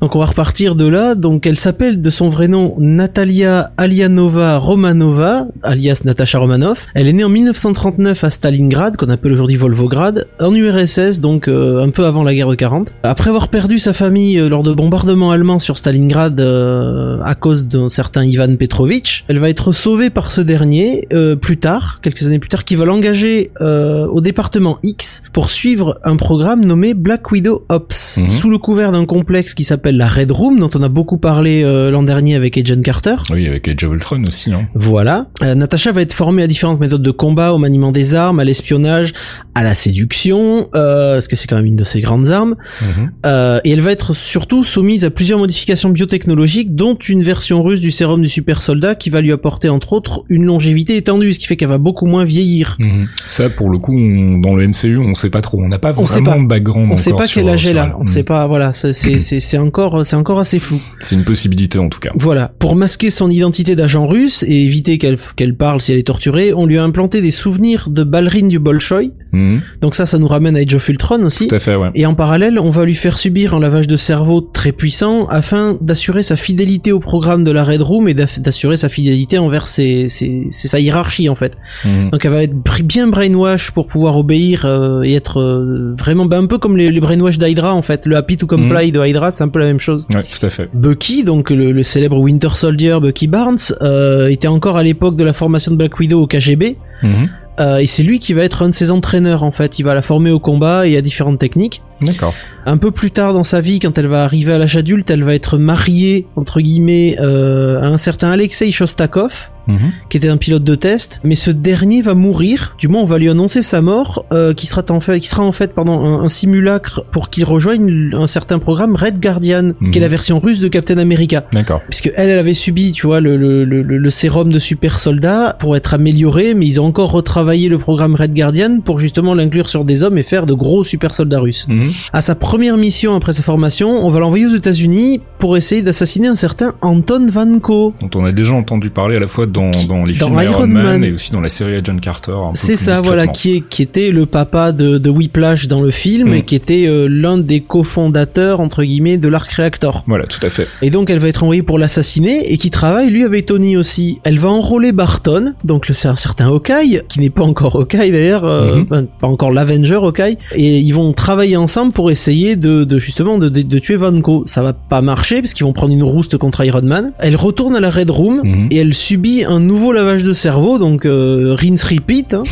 [0.00, 1.14] donc on va repartir de là.
[1.14, 6.86] Donc elle s'appelle de son vrai nom Natalia Alianova Romanova, alias Natasha Romanoff.
[6.94, 11.82] Elle est née en 1939 à Stalingrad, qu'on appelle aujourd'hui Volvograd, en URSS, donc euh,
[11.82, 12.92] un peu avant la guerre de 40.
[13.02, 17.66] Après avoir perdu sa famille euh, lors de bombardements allemands sur Stalingrad euh, à cause
[17.66, 22.26] d'un certain Ivan Petrovitch, elle va être sauvée par ce dernier euh, plus tard, quelques
[22.26, 26.94] années plus tard, qui va l'engager euh, au département X pour suivre un programme nommé
[26.94, 28.28] Black Widow Ops, Mhm.
[28.28, 31.62] sous le couvert d'un complexe qui s'appelle la Red Room, dont on a beaucoup parlé
[31.62, 33.16] euh, l'an dernier avec Agent Carter.
[33.30, 34.52] Oui, avec Age of Ultron aussi.
[34.52, 34.66] Hein.
[34.74, 35.26] Voilà.
[35.42, 38.44] Euh, Natasha va être formée à différentes méthodes de combat, au maniement des armes, à
[38.44, 39.12] l'espionnage,
[39.54, 42.56] à la séduction, euh, parce que c'est quand même une de ses grandes armes.
[42.80, 43.10] Mhm.
[43.26, 47.80] Euh, et elle va être surtout soumise à plusieurs modifications biotechnologiques, dont une version russe
[47.80, 51.38] du sérum du super soldat qui va lui apporter entre autres une longévité étendue, ce
[51.38, 52.76] qui fait qu'elle va beaucoup moins vieillir.
[52.78, 53.06] Mhm.
[53.28, 55.60] Ça, pour le coup, on- dans le MCU, on sait pas trop.
[55.62, 56.42] On n'a pas On sait vraiment pas.
[56.42, 56.88] de background.
[56.92, 58.24] On sait encore pas quel âge elle a, on sait Mhm.
[58.24, 60.80] pas, voilà, c'est encore c'est encore assez flou.
[61.00, 62.10] C'est une possibilité en tout cas.
[62.18, 62.52] Voilà.
[62.58, 66.52] Pour masquer son identité d'agent russe et éviter qu'elle qu'elle parle si elle est torturée,
[66.54, 69.12] on lui a implanté des souvenirs de ballerine du Bolchoï.
[69.32, 69.60] Mhm.
[69.80, 71.48] Donc ça, ça nous ramène à Age of Ultron aussi.
[71.48, 71.90] Tout à fait, ouais.
[71.94, 75.76] Et en parallèle, on va lui faire subir un lavage de cerveau très puissant afin
[75.80, 80.08] d'assurer sa fidélité au programme de la Red Room et d'assurer sa fidélité envers ses,
[80.08, 81.56] ses- c'est sa hiérarchie en fait.
[81.84, 82.10] Mhm.
[82.10, 86.44] Donc elle va être bien brainwash pour pouvoir obéir euh, et être euh, vraiment ben,
[86.44, 88.06] un peu comme les, les brainwash d'Hydra en fait.
[88.06, 90.06] Le happy to comply de Hydra, c'est un peu la même chose.
[90.14, 90.68] Ouais, tout à fait.
[90.72, 95.24] Bucky, donc le, le célèbre Winter Soldier Bucky Barnes, euh, était encore à l'époque de
[95.24, 96.76] la formation de Black Widow au KGB.
[97.02, 97.28] Mhm.
[97.60, 99.78] Euh, et c'est lui qui va être un de ses entraîneurs en fait.
[99.78, 101.82] Il va la former au combat et à différentes techniques.
[102.06, 102.34] D'accord.
[102.64, 105.24] Un peu plus tard dans sa vie, quand elle va arriver à l'âge adulte, elle
[105.24, 109.92] va être mariée entre guillemets euh, à un certain Alexei Shostakov, Mhm.
[110.10, 111.20] qui était un pilote de test.
[111.22, 112.74] Mais ce dernier va mourir.
[112.80, 115.44] Du moins, on va lui annoncer sa mort, euh, qui sera en fait, qui sera
[115.44, 119.84] en fait, pardon, un, un simulacre pour qu'il rejoigne un certain programme Red Guardian, qui
[119.84, 120.00] est Mhm.
[120.00, 121.80] la version russe de Captain America D'accord.
[121.88, 125.56] puisque elle, elle avait subi, tu vois, le, le, le, le sérum de super soldat
[125.60, 129.68] pour être amélioré, mais ils ont encore retravaillé le programme Red Guardian pour justement l'inclure
[129.68, 131.66] sur des hommes et faire de gros super soldats russes.
[131.68, 131.88] Mhm.
[132.12, 136.28] À sa première mission après sa formation, on va l'envoyer aux États-Unis pour essayer d'assassiner
[136.28, 137.94] un certain Anton Vanko.
[138.00, 140.52] Dont on a déjà entendu parler à la fois dans, dans les Dans films Iron,
[140.52, 141.04] Iron Man, Man.
[141.04, 142.36] et aussi dans la série Agent Carter.
[142.54, 146.30] C'est ça, voilà, qui est qui était le papa de, de Whiplash dans le film
[146.30, 146.34] Mm.
[146.34, 150.04] et qui était euh, l'un des cofondateurs entre guillemets de l'Arc Reactor.
[150.06, 150.68] Voilà, tout à fait.
[150.82, 154.20] Et donc elle va être envoyée pour l'assassiner et qui travaille lui avec Tony aussi.
[154.24, 158.44] Elle va enrôler Barton, donc c'est un certain Hawkeye, qui n'est pas encore Hawkeye d'ailleurs,
[158.44, 158.84] euh, Mhm.
[158.88, 163.38] ben, pas encore l'Avenger Hawkeye, et ils vont travailler ensemble pour essayer de, de justement
[163.38, 164.44] de, de, de tuer Vanko.
[164.46, 167.12] Ça va pas marcher parce qu'ils vont prendre une rouste contre Iron Man.
[167.18, 168.68] Elle retourne à la Red Room Mhm.
[168.70, 172.34] et elle subit un nouveau lavage de cerveau, donc euh, rinse repeat.
[172.34, 172.44] hein.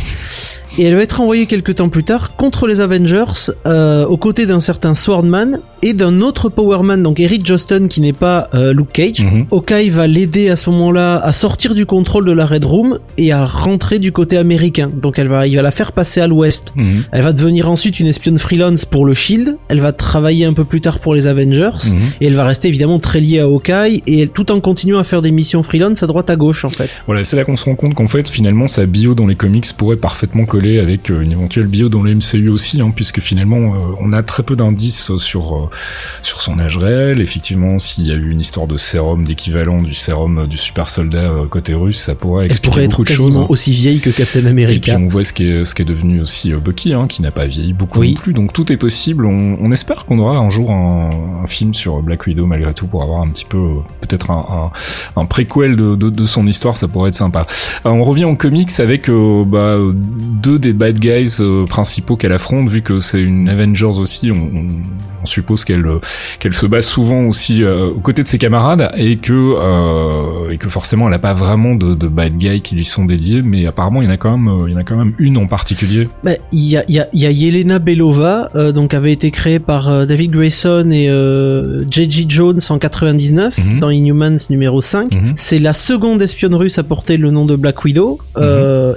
[0.77, 4.45] Et elle va être envoyée quelques temps plus tard contre les Avengers, euh, aux côtés
[4.45, 8.91] d'un certain Swordman et d'un autre Powerman, donc Eric Joston qui n'est pas euh, Luke
[8.93, 9.23] Cage.
[9.23, 9.45] Mhm.
[9.51, 13.31] Hawkeye va l'aider à ce moment-là à sortir du contrôle de la Red Room et
[13.31, 14.89] à rentrer du côté américain.
[14.93, 16.71] Donc elle va, il va la faire passer à l'ouest.
[16.75, 17.03] Mhm.
[17.11, 19.57] Elle va devenir ensuite une espionne freelance pour le Shield.
[19.67, 21.71] Elle va travailler un peu plus tard pour les Avengers.
[21.85, 21.99] Mhm.
[22.21, 25.03] Et elle va rester évidemment très liée à Hawkeye et elle, tout en continuant à
[25.03, 26.89] faire des missions freelance à droite à gauche en fait.
[27.05, 29.65] Voilà, c'est là qu'on se rend compte qu'en fait, finalement, sa bio dans les comics
[29.77, 33.75] pourrait parfaitement coller avec euh, une éventuelle bio dans le MCU aussi, hein, puisque finalement,
[33.75, 35.69] euh, on a très peu d'indices sur euh,
[36.21, 37.21] sur son âge réel.
[37.21, 40.89] Effectivement, s'il y a eu une histoire de sérum d'équivalent du sérum euh, du super
[40.89, 43.37] soldat euh, côté russe, ça pourrait expliquer pourrait être beaucoup de choses.
[43.37, 43.45] hein.
[43.49, 44.97] aussi vieille que Captain Et puis America.
[44.99, 47.31] on voit ce qui est ce qui est devenu aussi euh, Bucky, hein, qui n'a
[47.31, 48.13] pas vieilli beaucoup Oui.
[48.15, 48.33] non plus.
[48.33, 49.25] Donc tout est possible.
[49.25, 52.87] On, on espère qu'on aura un jour un, un film sur Black Widow malgré tout
[52.87, 54.71] pour avoir un petit peu peut-être un,
[55.15, 56.77] un, un préquel de, de, de son histoire.
[56.77, 57.45] Ça pourrait être sympa.
[57.85, 62.69] On revient en comics avec euh, bah, deux des bad guys euh, principaux qu'elle affronte,
[62.69, 64.31] vu que c'est une Avengers aussi.
[64.31, 64.35] On,
[65.20, 65.99] on, on suppose qu'elle euh,
[66.39, 70.57] qu'elle se bat souvent aussi euh, aux côtés de ses camarades et que euh, et
[70.57, 73.65] que forcément elle a pas vraiment de, de bad guys qui lui sont dédiés, mais
[73.65, 75.45] apparemment il y en a quand même il y en a quand même une en
[75.47, 76.07] particulier.
[76.23, 79.31] Bah, il y a, il y, a, il y a Yelena Belova, donc avait été
[79.31, 81.07] créée par David Grayson et
[81.89, 82.25] J.J.
[82.29, 83.79] Jones en 99 Mhm.
[83.79, 85.13] dans Inhumans numéro 5.
[85.13, 85.33] Mhm.
[85.35, 88.43] C'est la seconde espionne russe à porter le nom de Black Widow Mhm.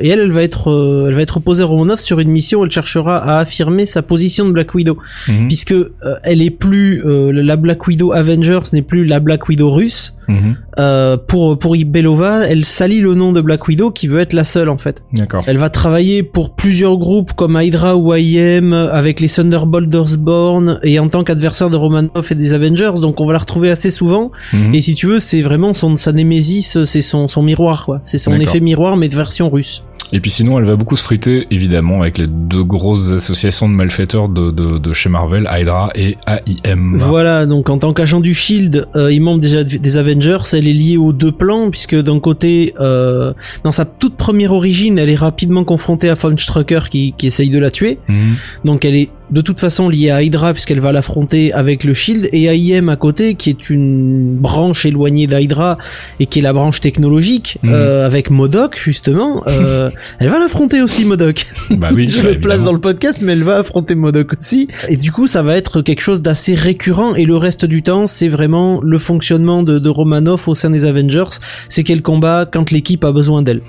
[0.01, 2.65] et elle, elle va être, elle va être opposée à Romanov sur une mission où
[2.65, 4.99] elle cherchera à affirmer sa position de Black Widow,
[5.29, 5.47] Mhm.
[5.49, 5.75] puisque
[6.23, 10.17] elle est plus euh, la Black Widow Avengers n'est plus la Black Widow russe.
[10.29, 10.57] Mhm.
[10.79, 14.45] Euh, pour pour Belova, elle salit le nom de Black Widow qui veut être la
[14.45, 15.03] seule en fait.
[15.13, 15.43] D'accord.
[15.47, 20.99] Elle va travailler pour plusieurs groupes comme Hydra ou IM avec les Thunderbolters Born et
[20.99, 22.93] en tant qu'adversaire de Romanoff et des Avengers.
[23.01, 24.31] Donc on va la retrouver assez souvent.
[24.53, 24.75] Mhm.
[24.75, 28.01] Et si tu veux, c'est vraiment son sa némésis, c'est son son miroir quoi.
[28.03, 29.83] C'est son effet miroir mais de version russe.
[30.13, 33.75] Et puis sinon, elle va beaucoup se friter, évidemment, avec les deux grosses associations de
[33.75, 36.99] malfaiteurs de, de, de chez Marvel, Hydra et AIM.
[36.99, 40.14] Voilà, donc en tant qu'agent du Shield, euh, il membre déjà des Avengers,
[40.53, 44.99] elle est liée aux deux plans puisque d'un côté, euh, dans sa toute première origine,
[44.99, 47.99] elle est rapidement confrontée à Von Strucker qui qui essaye de la tuer.
[48.09, 48.37] Mhm.
[48.65, 52.29] Donc elle est de toute façon liée à Hydra puisqu'elle va l'affronter avec le Shield
[52.33, 55.79] et AIM à côté qui est une branche éloignée d'Hydra
[56.21, 57.73] et qui est la branche technologique Mhm.
[57.73, 59.43] euh, avec Modoc justement.
[59.47, 61.47] Euh, elle va l'affronter aussi Modoc.
[61.71, 64.69] Bah oui, Je bah, le place dans le podcast mais elle va affronter Modoc aussi
[64.89, 68.07] et du coup ça va être quelque chose d'assez récurrent et le reste du temps
[68.07, 71.25] c'est vraiment le fonctionnement de, de Romanoff au sein des Avengers.
[71.69, 73.63] C'est qu'elle combat quand l'équipe a besoin d'elle.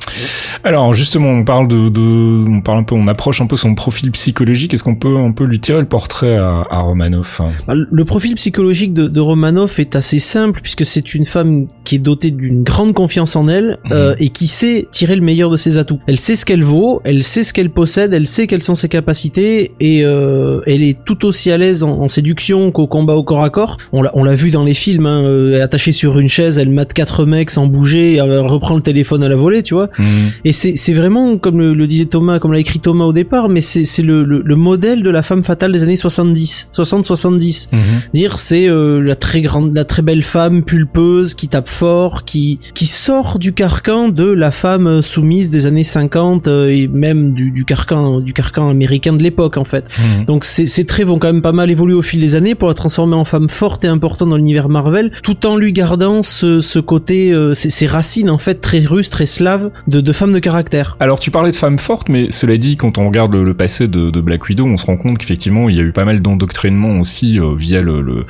[0.64, 2.02] Alors justement, on parle de, de,
[2.50, 4.74] on parle un peu, on approche un peu son profil psychologique.
[4.74, 8.06] Est-ce qu'on peut un peu lui tirer le portrait à, à Romanoff hein Bah, Le
[8.06, 12.32] profil psychologique de, de Romanoff est assez simple puisque c'est une femme qui est dotée
[12.32, 16.00] d'une grande confiance en elle euh, et qui sait tirer le meilleur de ses atouts.
[16.08, 18.90] Elle sait ce qu'elle vaut, elle sait ce qu'elle possède, elle sait quelles sont ses
[18.90, 23.24] capacités et euh, elle est tout aussi à l'aise en, en séduction qu'au combat au
[23.24, 23.78] corps à corps.
[23.92, 26.70] On l'a vu dans les films, hein, euh, elle est attachée sur une chaise, elle
[26.70, 29.90] mate quatre mecs sans bouger, elle reprend le téléphone à la volée, tu vois.
[29.98, 30.06] Mhm.
[30.46, 33.62] Et c'est vraiment comme le, le disait Thomas, comme l'a écrit Thomas au départ, mais
[33.62, 37.80] c'est c'est le, le, le modèle de la femme fatale des années 70, 60-70 Mhm.
[38.14, 42.60] dire c'est euh, la très grande la très belle femme pulpeuse qui tape fort qui
[42.74, 47.34] qui sort du carcan de la femme euh, soumise des années 50 euh, et même
[47.34, 50.26] du, du carcan du carcan américain de l'époque en fait Mhm.
[50.26, 52.68] donc ces, ces traits vont quand même pas mal évoluer au fil des années pour
[52.68, 56.62] la transformer en femme forte et importante dans l'univers Marvel tout en lui gardant ce,
[56.62, 60.34] ce côté euh, ces, ces racines en fait très russes très slaves de, de femme
[60.34, 63.44] de caractère Alors tu parlais de femmes fortes, mais cela dit, quand on regarde le,
[63.44, 65.92] le passé de, de Black Widow, on se rend compte qu'effectivement il y a eu
[65.92, 68.26] pas mal d'endoctrinement aussi euh, via le, le,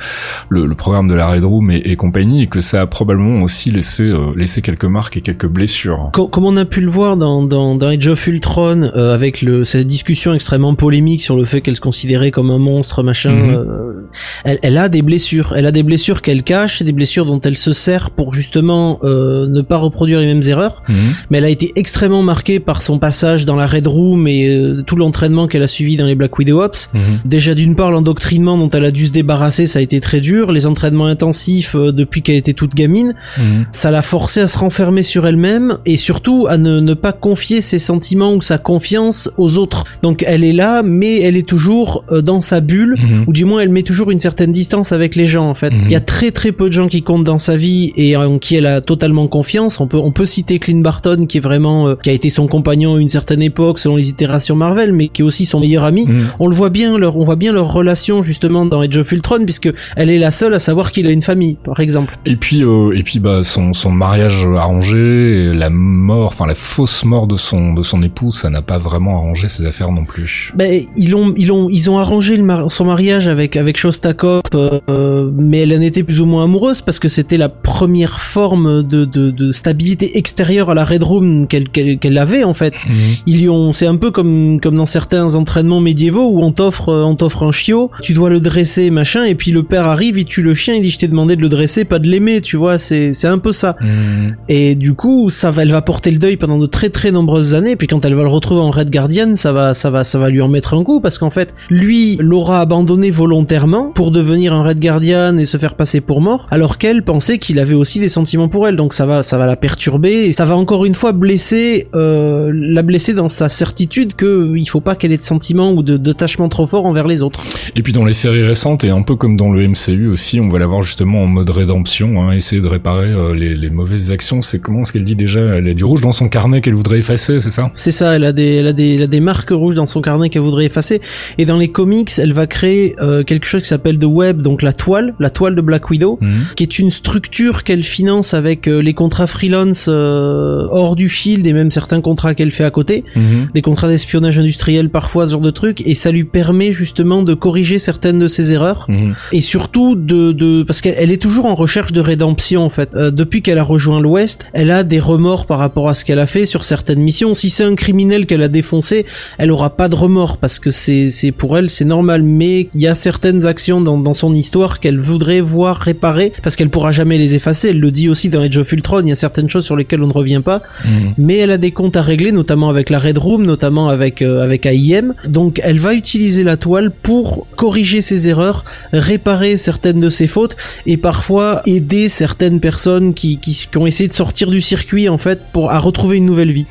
[0.48, 3.42] le, le programme de la Red Room et, et compagnie, et que ça a probablement
[3.44, 6.10] aussi laissé, euh, laissé quelques marques et quelques blessures.
[6.12, 9.42] Co- comme on a pu le voir dans, dans, dans Age of Ultron, euh, avec
[9.42, 13.34] le, cette discussion extrêmement polémique sur le fait qu'elle se considérait comme un monstre, machin,
[13.34, 14.08] euh,
[14.44, 15.52] elle, elle a des blessures.
[15.56, 19.46] Elle a des blessures qu'elle cache, des blessures dont elle se sert pour justement euh,
[19.48, 20.82] ne pas reproduire les mêmes erreurs.
[20.88, 20.96] Mhm.
[21.30, 24.82] Mais elle a été extrêmement marquée par son passage dans la Red Room et euh,
[24.86, 26.85] tout l'entraînement qu'elle a suivi dans les Black Widow Ops.
[26.94, 27.00] Mhm.
[27.24, 30.52] Déjà d'une part l'endoctrinement dont elle a dû se débarrasser, ça a été très dur.
[30.52, 33.66] Les entraînements intensifs euh, depuis qu'elle était toute gamine, Mhm.
[33.72, 37.60] ça l'a forcée à se renfermer sur elle-même et surtout à ne, ne pas confier
[37.60, 39.84] ses sentiments ou sa confiance aux autres.
[40.02, 43.24] Donc elle est là, mais elle est toujours euh, dans sa bulle, Mhm.
[43.26, 45.72] ou du moins elle met toujours une certaine distance avec les gens en fait.
[45.84, 48.38] Il y a très très peu de gens qui comptent dans sa vie et en
[48.38, 49.80] qui elle a totalement confiance.
[49.80, 52.46] On peut on peut citer Clint Barton qui est vraiment euh, qui a été son
[52.46, 55.84] compagnon à une certaine époque selon les itérations Marvel, mais qui est aussi son meilleur
[55.84, 56.06] ami.
[56.38, 59.44] On le voit bien leur on voit bien leur relation justement dans Age of Ultron
[59.44, 62.18] puisque elle est la seule à savoir qu'il a une famille par exemple.
[62.26, 67.04] Et puis, euh, et puis, bah, son, son mariage arrangé, la mort, enfin la fausse
[67.04, 70.52] mort de son de son épouse, ça n'a pas vraiment arrangé ses affaires non plus.
[70.54, 75.30] Ben ils ont ils ont ils ont arrangé le son mariage avec avec Shostakov, euh,
[75.34, 79.04] mais elle en était plus ou moins amoureuse parce que c'était la première forme de,
[79.04, 82.74] de, de stabilité extérieure à la Red Room qu'elle qu'elle avait en fait.
[82.88, 82.94] Mhm.
[83.26, 87.04] Ils ont c'est un peu comme comme dans certains entraînements médiévaux où on t'offre euh,
[87.04, 90.24] on t'offre un chiot, tu dois le dresser machin et puis le père arrive, il
[90.24, 92.56] tue le chien, il dit je t'ai demandé de le dresser, pas de l'aimer, tu
[92.56, 93.76] vois, c'est c'est un peu ça.
[93.80, 94.36] Mhm.
[94.48, 97.54] Et du coup, ça va, elle va porter le deuil pendant de très très nombreuses
[97.54, 97.76] années.
[97.76, 100.28] Puis quand elle va le retrouver en Red Guardian, ça va, ça va, ça va
[100.28, 104.64] lui en mettre un coup parce qu'en fait, lui l'aura abandonné volontairement pour devenir un
[104.64, 108.08] Red Guardian et se faire passer pour mort, alors qu'elle pensait qu'il avait aussi des
[108.08, 108.76] sentiments pour elle.
[108.76, 112.50] Donc ça va, ça va la perturber et ça va encore une fois blesser, euh,
[112.52, 115.96] la blesser dans sa certitude que il faut pas qu'elle ait de sentiments ou de
[115.96, 117.40] d'attachement trop fort envers les autres.
[117.74, 120.48] Et puis dans les séries récentes et un peu comme dans le MCU aussi, on
[120.48, 124.40] va l'avoir justement en mode rédemption, hein, essayer de réparer euh, les, les mauvaises actions.
[124.40, 125.40] C'est comment ce qu'elle dit déjà?
[125.40, 127.68] Elle a du rouge dans son carnet qu'elle voudrait effacer, c'est ça?
[127.74, 130.00] C'est ça, elle a des, elle a des, elle a des marques rouges dans son
[130.00, 131.02] carnet qu'elle voudrait effacer.
[131.36, 134.62] Et dans les comics, elle va créer euh, quelque chose qui s'appelle The Web, donc
[134.62, 136.30] la toile, la toile de Black Widow, Mhm.
[136.56, 141.52] qui est une structure qu'elle finance avec euh, les contrats freelance hors du Shield et
[141.52, 143.48] même certains contrats qu'elle fait à côté, Mhm.
[143.52, 147.34] des contrats d'espionnage industriel parfois, ce genre de trucs, et ça lui permet justement de
[147.34, 149.14] corriger certaines de ses erreurs Mhm.
[149.32, 152.90] et surtout de, de parce qu'elle elle est toujours en recherche de rédemption en fait.
[152.94, 156.18] Euh, depuis qu'elle a rejoint l'Ouest, elle a des remords par rapport à ce qu'elle
[156.18, 157.34] a fait sur certaines missions.
[157.34, 159.06] Si c'est un criminel qu'elle a défoncé,
[159.38, 162.22] elle aura pas de remords parce que c'est c'est pour elle c'est normal.
[162.22, 166.56] Mais il y a certaines actions dans, dans son histoire qu'elle voudrait voir réparées parce
[166.56, 167.70] qu'elle pourra jamais les effacer.
[167.70, 169.02] Elle le dit aussi dans Age of Ultron.
[169.02, 171.14] Il y a certaines choses sur lesquelles on ne revient pas Mhm.
[171.18, 174.42] mais elle a des comptes à régler, notamment avec la Red Room, notamment avec euh,
[174.42, 175.14] avec AIM.
[175.26, 180.56] Donc elle va utiliser la toile pour corriger ses erreurs, réparer certaines de ses fautes
[180.86, 185.18] et parfois aider certaines personnes qui, qui, qui ont essayé de sortir du circuit en
[185.18, 186.66] fait pour à retrouver une nouvelle vie.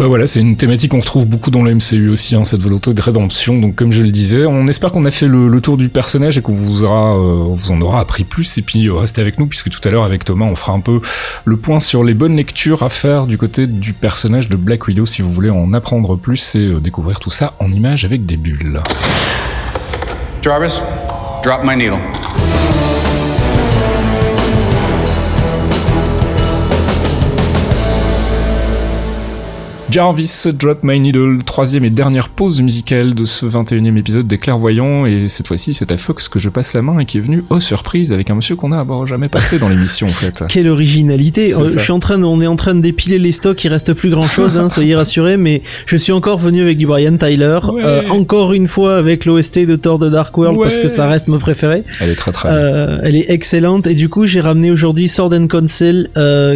[0.00, 2.94] Bah voilà, c'est une thématique qu'on retrouve beaucoup dans le MCU aussi, hein, cette volonté
[2.94, 3.58] de rédemption.
[3.58, 6.40] Donc comme je le disais, on espère qu'on a fait le, tour du personnage et
[6.40, 8.56] qu'on vous aura, euh, en aura appris plus.
[8.56, 10.80] Et puis euh, restez avec nous puisque tout à l'heure avec Thomas, on fera un
[10.80, 11.02] peu
[11.44, 15.04] le point sur les bonnes lectures à faire du côté du personnage de Black Widow
[15.04, 18.38] si vous voulez en apprendre plus et euh, découvrir tout ça en images avec des
[18.38, 18.80] bulles.
[20.40, 20.80] Jarvis,
[21.44, 21.98] drop my needle.
[29.90, 35.04] Jarvis, Drop My Needle, troisième et dernière pause musicale de ce 21e épisode des Clairvoyants,
[35.04, 37.42] et cette fois-ci c'est à Fox que je passe la main et qui est venu,
[37.50, 40.44] oh surprise, avec un monsieur qu'on a bon, jamais passé dans l'émission en fait.
[40.48, 41.66] Quelle originalité Euh.
[41.66, 43.92] Je suis en train de, on est en train de dépiler les stocks, il reste
[43.94, 45.36] plus grand chose, hein, soyez rassurés.
[45.36, 47.82] Mais je suis encore venu avec du Brian Tyler, Ouais.
[47.84, 51.26] euh, encore une fois avec l'OST de Thor de Dark World parce que ça reste
[51.26, 51.82] mon préféré.
[52.00, 52.48] Elle est très très.
[52.50, 56.10] Euh, elle est excellente et du coup j'ai ramené aujourd'hui Sword and Council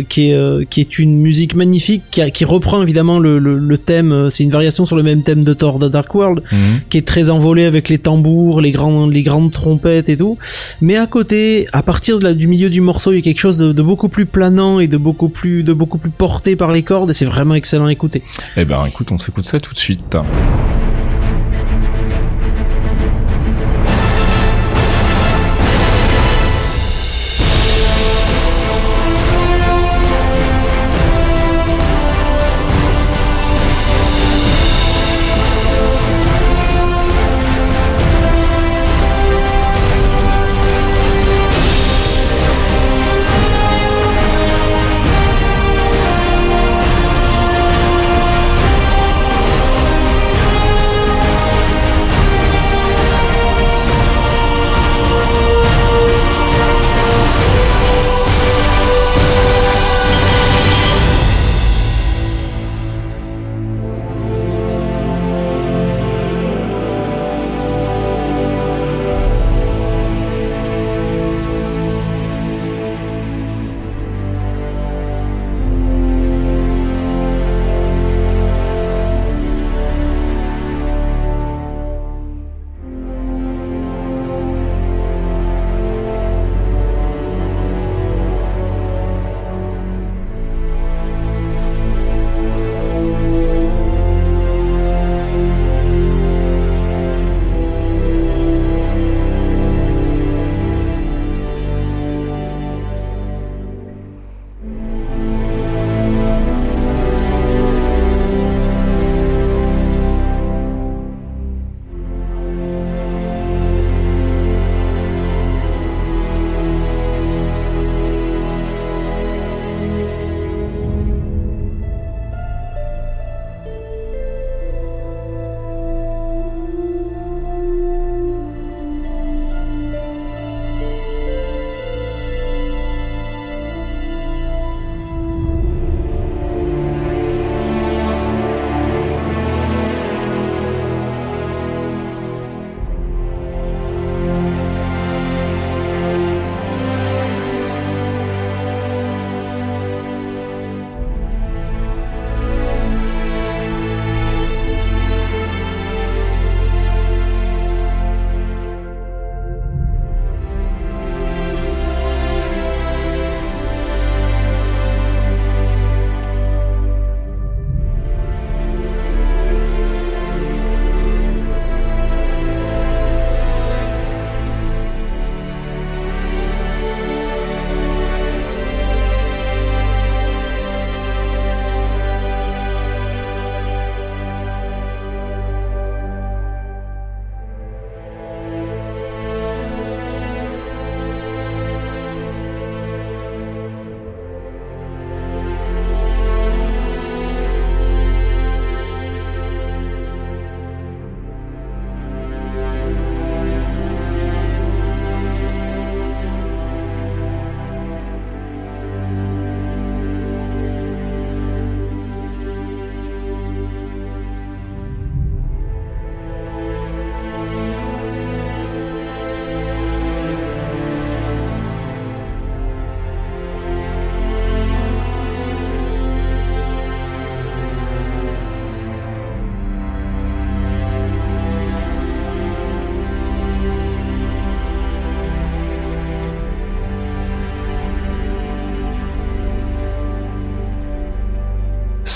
[0.09, 3.79] qui est qui est une musique magnifique qui, a- qui reprend évidemment le, le, le
[3.79, 6.81] thème euh, c'est une variation sur le même thème de Thor de Dark World Mhm.
[6.91, 10.37] qui est très envolé avec les tambours les grands les grandes trompettes et tout
[10.81, 13.41] mais à côté à partir de la, du milieu du morceau il y a quelque
[13.41, 16.71] chose de, de beaucoup plus planant et de beaucoup plus de beaucoup plus porté par
[16.73, 18.23] les cordes et c'est vraiment excellent à écouter
[18.57, 20.17] Eh ben écoute, on s'écoute ça tout de suite.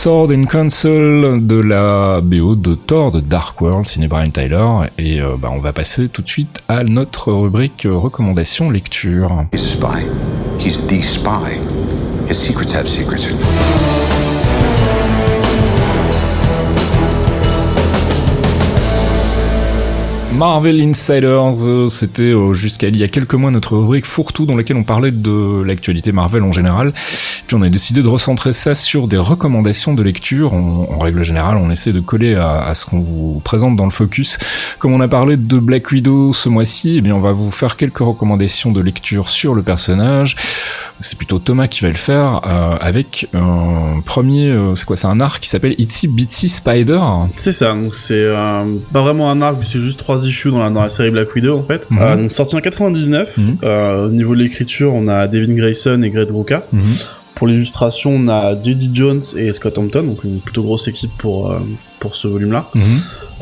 [0.01, 4.64] Sword and Council de la BO de Thor de Dark World, signé Brian Tyler.
[4.96, 9.46] Et euh, bah, on va passer tout de suite à notre rubrique euh, recommandation lecture.
[9.57, 10.07] Spy.
[10.70, 11.59] Spy.
[12.30, 13.34] Secrets secrets.
[20.39, 24.55] Marvel Insiders, euh, c'était euh, jusqu'à il y a quelques mois notre rubrique fourre-tout dans
[24.55, 26.93] laquelle on parlait de l'actualité Marvel en général.
[27.49, 30.55] Puis on a décidé de recentrer ça sur des recommandations de lecture.
[30.55, 33.91] En règle générale, on essaie de coller à, à ce qu'on vous présente dans le
[33.91, 34.39] focus.
[34.78, 37.76] Comme on a parlé de Black Widow ce mois-ci, eh bien on va vous faire
[37.76, 40.36] quelques recommandations de lecture sur le personnage.
[41.01, 45.07] C'est plutôt Thomas qui va le faire euh, avec un premier, euh, c'est quoi, c'est
[45.07, 47.01] un arc qui s'appelle Itsy Bitsy Spider.
[47.34, 50.70] C'est ça, donc c'est euh, pas vraiment un arc, c'est juste trois issues dans la,
[50.70, 51.88] dans la série Black Widow en fait.
[52.01, 53.36] Euh, donc sorti en 99.
[53.36, 53.57] Mhm.
[53.62, 56.64] Euh, au niveau de l'écriture, on a Devin Grayson et Greg Rucka.
[56.72, 56.82] Mhm.
[57.34, 58.90] Pour l'illustration, on a J.D.
[58.92, 61.61] Jones et Scott Hampton, donc une plutôt grosse équipe pour euh,
[62.01, 62.68] pour ce volume-là.
[62.74, 62.82] Mhm.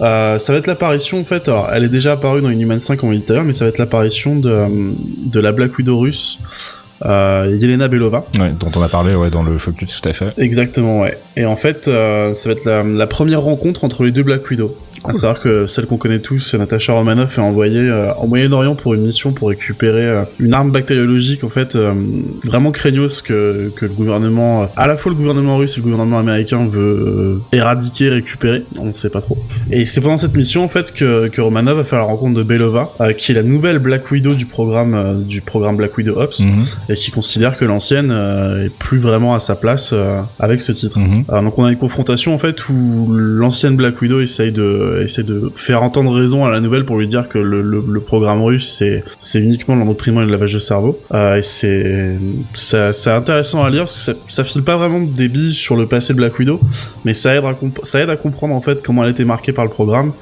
[0.01, 1.49] Euh, ça va être l'apparition en fait.
[1.49, 3.55] Alors, elle est déjà apparue dans Inhuman 5 on l'a dit tout à l'heure, mais
[3.55, 4.67] ça va être l'apparition de
[5.25, 6.39] de la Black Widow russe.
[7.05, 8.25] Euh, Yelena Belova.
[8.39, 10.33] Ouais, dont on a parlé ouais, dans le focus tout à fait.
[10.39, 11.19] Exactement, ouais.
[11.37, 14.49] Et en fait, euh, ça va être la, la première rencontre entre les deux Black
[14.51, 14.75] Widow.
[15.05, 18.95] À savoir que celle qu'on connaît tous, Natasha Romanoff, est envoyée euh, en Moyen-Orient pour
[18.95, 21.93] une mission pour récupérer euh, une arme bactériologique, en fait, euh,
[22.45, 25.83] vraiment craignos que, que le gouvernement, euh, à la fois le gouvernement russe et le
[25.85, 29.39] gouvernement américain veut éradiquer, récupérer, on ne sait pas trop.
[29.71, 32.43] Et c'est pendant cette mission, en fait, que, que Romanoff va faire la rencontre de
[32.43, 36.65] Belova, qui est la nouvelle Black Widow du programme, du programme Black Widow Ops, Mhm.
[36.91, 38.11] et qui considère que l'ancienne
[38.65, 39.95] est plus vraiment à sa place
[40.39, 40.99] avec ce titre.
[40.99, 41.25] Mhm.
[41.45, 45.51] Donc on a une confrontation en fait où l'ancienne Black Widow essaye de essaye de
[45.55, 48.68] faire entendre raison à la nouvelle pour lui dire que le, le, le programme russe
[48.78, 50.99] c'est c'est uniquement l'endoctrinement et le lavage de cerveau.
[51.12, 52.16] Euh, et c'est
[52.55, 55.87] c'est intéressant à lire parce que ça, ça file pas vraiment des billes sur le
[55.87, 56.61] passé de Black Widow,
[57.05, 59.53] mais ça aide à ça aide à comprendre en fait comment elle a été marquée
[59.53, 60.12] par le programme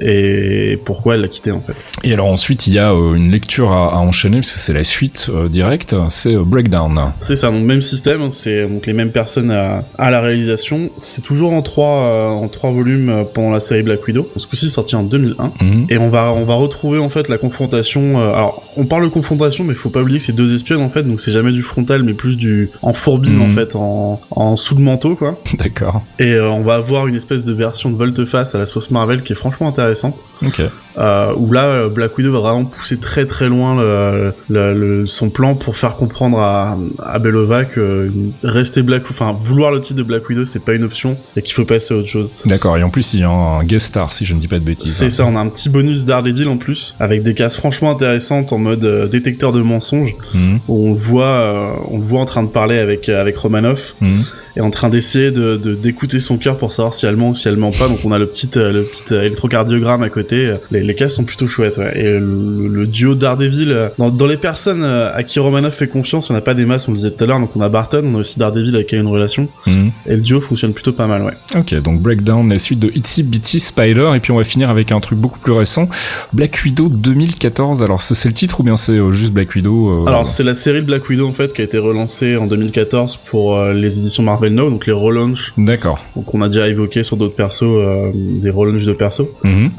[0.00, 1.74] et pourquoi elle l'a quitté en fait.
[2.02, 4.72] Et alors ensuite, il y a euh, une lecture à, à enchaîner, parce que c'est
[4.72, 7.12] la suite euh, directe, c'est euh, Breakdown.
[7.20, 10.90] C'est ça, donc même système, hein, c'est donc les mêmes personnes à, à la réalisation.
[10.96, 14.13] C'est toujours en trois euh, en trois volumes euh, pendant la série Black Widow.
[14.36, 15.52] Ce coup-ci sorti en 2001.
[15.60, 15.86] Mhm.
[15.88, 18.20] Et on va on va retrouver en fait la confrontation.
[18.20, 20.90] euh, alors on parle de confrontation, mais faut pas oublier que c'est deux espionnes en
[20.90, 23.42] fait, donc c'est jamais du frontal, mais plus du en fourbine Mhm.
[23.42, 25.38] en fait, en en sous le manteau quoi.
[25.58, 26.02] D'accord.
[26.18, 29.22] Et euh, on va avoir une espèce de version de volte-face à la sauce Marvel
[29.22, 30.16] qui est franchement intéressante.
[30.44, 30.60] Ok.
[30.96, 35.28] Euh, où là, Black Widow va vraiment pousser très très loin le, le- le- son
[35.28, 38.12] plan pour faire comprendre à, à Belova que
[38.44, 41.52] rester Black, enfin vouloir le titre de Black Widow c'est pas une option et qu'il
[41.54, 42.30] faut passer à autre chose.
[42.46, 42.76] D'accord.
[42.78, 44.64] Et en plus, il y a un guest star, si je ne dis pas de
[44.64, 44.92] bêtises.
[44.92, 48.52] C'est ça, on a un petit bonus Daredevil en plus avec des cases franchement intéressantes
[48.52, 50.60] en mode euh, détecteur de mensonges Mhm.
[50.68, 53.36] où on le voit, euh, on le voit en train de parler avec euh, avec
[53.36, 54.24] Romanoff Mhm.
[54.56, 57.34] Et en train d'essayer de de- d'écouter son cœur pour savoir si elle ment ou
[57.34, 57.88] si elle ment pas.
[57.88, 60.54] Donc on a le petit euh, le petit euh, électrocardiogramme à côté.
[60.70, 61.76] Les, les cases sont plutôt chouettes.
[61.78, 61.92] Ouais.
[61.98, 66.30] Et le, le duo Daredevil euh, dans, dans les personnes à qui Romanoff fait confiance,
[66.30, 67.40] on n'a pas des masses, on le disait tout à l'heure.
[67.40, 69.48] Donc on a Barton, on a aussi Daredevil avec qui il y a une relation
[69.66, 69.90] Mhm.
[70.06, 71.22] et le duo fonctionne plutôt pas mal.
[71.22, 71.32] Ouais.
[71.58, 74.92] Ok, donc Breakdown, la suite de Itsy Bitsy Spider, et puis on va finir avec
[74.92, 75.88] un truc beaucoup plus récent,
[76.32, 77.82] Black Widow 2014.
[77.82, 80.80] Alors c'est le titre ou bien c'est juste Black Widow euh, Alors c'est la série
[80.80, 84.22] de Black Widow en fait qui a été relancée en 2014 pour euh, les éditions
[84.22, 85.52] Marvel Now, donc les relaunchs.
[85.56, 86.04] D'accord.
[86.16, 89.26] Donc on a déjà évoqué sur d'autres persos euh, des relaunchs de persos.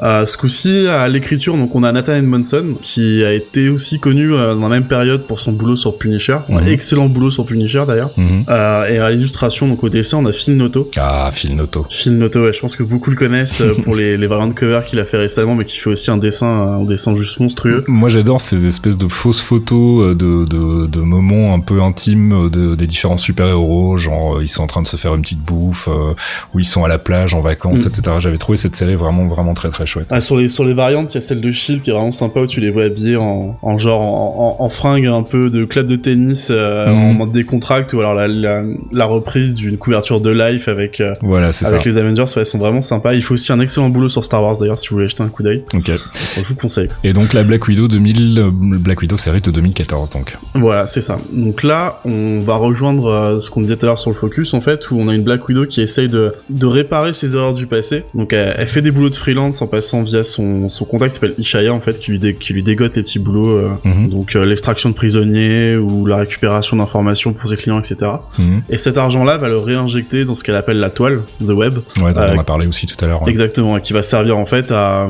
[0.03, 4.33] Euh, ce coup-ci, à l'écriture, donc on a Nathan Edmondson, qui a été aussi connu
[4.33, 6.37] euh, dans la même période pour son boulot sur Punisher.
[6.49, 6.67] Un Mhm.
[6.67, 8.11] excellent boulot sur Punisher d'ailleurs.
[8.17, 8.43] Mhm.
[8.49, 10.89] Euh, et à l'illustration, donc au dessin, on a Phil Noto.
[10.97, 11.85] Ah, Phil Noto.
[11.89, 14.99] Phil Noto, ouais, je pense que beaucoup le connaissent pour les, les variantes cover qu'il
[14.99, 17.83] a fait récemment, mais qui fait aussi un dessin, un dessin juste monstrueux.
[17.87, 22.75] Moi j'adore ces espèces de fausses photos de, de, de moments un peu intimes de,
[22.75, 26.13] des différents super-héros, genre ils sont en train de se faire une petite bouffe, euh,
[26.53, 27.87] ou ils sont à la plage en vacances, Mm.
[27.89, 28.15] etc.
[28.19, 30.07] J'avais trouvé cette série vraiment vraiment très très chouette.
[30.11, 32.11] Ah, sur les sur les variantes, il y a celle de Shield qui est vraiment
[32.11, 35.49] sympa où tu les vois habillés en, en genre en, en, en fringue un peu
[35.49, 36.97] de club de tennis euh, Mhm.
[37.09, 41.13] en mode décontract ou alors la, la, la reprise d'une couverture de Life avec euh,
[41.21, 41.71] Voilà, c'est ça.
[41.71, 43.13] avec les Avengers, ouais, elles sont vraiment sympas.
[43.13, 45.29] Il faut aussi un excellent boulot sur Star Wars d'ailleurs si vous voulez jeter un
[45.29, 45.63] coup d'œil.
[45.73, 45.91] Ok.
[46.35, 46.89] Je vous le conseille.
[47.03, 50.37] Et donc la Black Widow 2000, euh, Black Widow série de 2014 donc.
[50.53, 51.17] Voilà, c'est ça.
[51.31, 54.61] Donc là, on va rejoindre ce qu'on disait tout à l'heure sur le focus en
[54.61, 57.67] fait, où on a une Black Widow qui essaye de, de réparer ses erreurs du
[57.67, 58.03] passé.
[58.13, 61.15] Donc elle, elle fait des boulots de freelance en passant via son, son contact qui
[61.19, 63.49] s'appelle Ishaya en fait, qui lui, dé- qui lui dégote les petits boulots.
[63.49, 64.09] euh, Mhm.
[64.09, 68.11] Donc euh, l'extraction de prisonniers ou la récupération d'informations pour ses clients, etc.
[68.37, 68.61] Mhm.
[68.69, 72.13] Et cet argent-là va le réinjecter dans ce qu'elle appelle la toile, the web, Ouais,
[72.13, 73.21] dont Euh, on a parlé aussi tout à l'heure.
[73.23, 73.29] ouais.
[73.29, 75.07] Exactement, et qui va servir en fait à,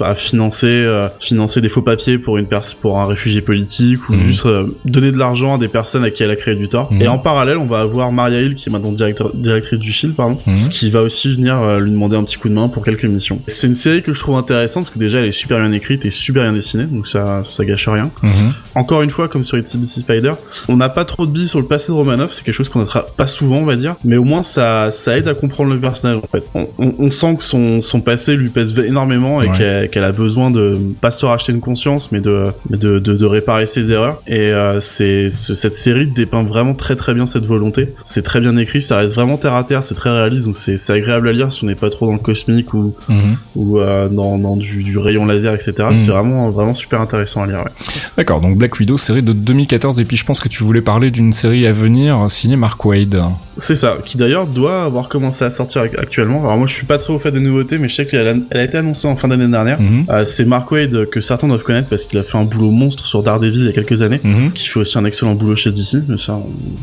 [0.00, 4.08] à, à financer euh, financer des faux papiers pour une pers pour un réfugié politique
[4.08, 4.20] ou Mhm.
[4.20, 6.90] juste euh, donner de l'argent à des personnes à qui elle a créé du tort.
[7.00, 10.14] Et en parallèle, on va avoir Maria Hill qui est maintenant directeur, directrice du Shield,
[10.14, 10.68] pardon, Mhm.
[10.68, 13.40] qui va aussi venir euh, lui demander un petit coup de main pour quelques missions.
[13.48, 16.04] C'est une série que je trouve intéressante parce que déjà elle est super bien écrite
[16.04, 18.10] et super bien dessinée, donc ça, ça gâche rien.
[18.22, 18.52] Mhm.
[18.74, 20.32] Encore une fois, comme sur Bitsy Spider,
[20.68, 22.80] on n'a pas trop de billes sur le passé de Romanoff, c'est quelque chose qu'on
[22.80, 25.78] notera pas souvent, on va dire, mais au moins ça, ça aide à comprendre le
[25.78, 26.44] personnage en fait.
[26.54, 29.88] On, on- on sent que son, son passé lui pèse énormément et Ouais.
[29.92, 33.66] qu'elle a besoin de pas se racheter une conscience, mais de, de, de, de réparer
[33.66, 34.22] ses erreurs.
[34.26, 37.94] Et euh, c'est ce- cette série dépeint vraiment très très bien cette volonté.
[38.04, 40.90] C'est très bien écrit, ça reste vraiment terre à terre, c'est très réaliste, donc c'est
[40.92, 43.16] agréable à lire si on n'est pas trop dans le cosmique ou, Mhm.
[43.56, 45.72] ou euh, dans, dans du, du rayon laser, etc.
[45.90, 45.96] Mhm.
[45.96, 47.58] C'est vraiment vraiment super intéressant à lire.
[47.58, 47.70] Ouais.
[48.16, 51.10] D'accord, donc Black Widow, série de 2014, et puis je pense que tu voulais parler
[51.10, 53.20] d'une série à venir signée Mark Wade.
[53.58, 56.40] C'est ça, qui d'ailleurs doit avoir commencé à sortir ac- actuellement.
[56.44, 58.34] Alors moi je suis pas très au fait des nouveautés, mais je sais qu'elle a,
[58.50, 59.80] elle a été annoncée en fin d'année dernière.
[59.80, 60.04] Mhm.
[60.10, 63.06] Euh, c'est Mark Wade que certains doivent connaître parce qu'il a fait un boulot monstre
[63.06, 64.20] sur Daredevil il y a quelques années.
[64.54, 66.38] Qui fait aussi un excellent boulot chez DC, mais ça,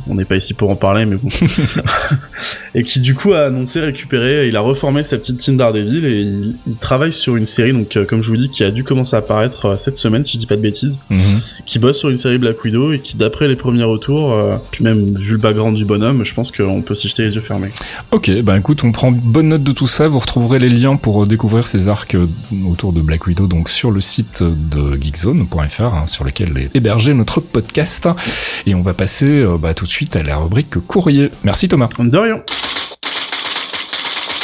[0.09, 1.29] on n'est pas ici pour en parler, mais bon.
[2.76, 6.20] et qui du coup a annoncé récupérer, il a reformé sa petite team Daredevil et
[6.22, 8.84] il, il travaille sur une série, donc euh, comme je vous dis, qui a dû
[8.84, 11.41] commencer à apparaître euh, cette semaine, si je dis pas de bêtises, Mhm.
[11.66, 14.84] qui bosse sur une série Black Widow et qui, d'après les premiers retours, euh, puis
[14.84, 17.70] même vu le background du bonhomme, je pense qu'on peut s'y jeter les yeux fermés.
[18.11, 20.07] Ok, bah écoute, on prend bonne note de tout ça.
[20.07, 22.16] Vous retrouverez les liens pour découvrir ces arcs
[22.68, 27.14] autour de Black Widow donc sur le site de geekzone.fr hein, sur lequel est hébergé
[27.14, 28.07] notre podcast.
[28.66, 31.30] Et on va passer bah, tout de suite à la rubrique courrier.
[31.43, 31.89] Merci Thomas.
[31.99, 32.41] De rien.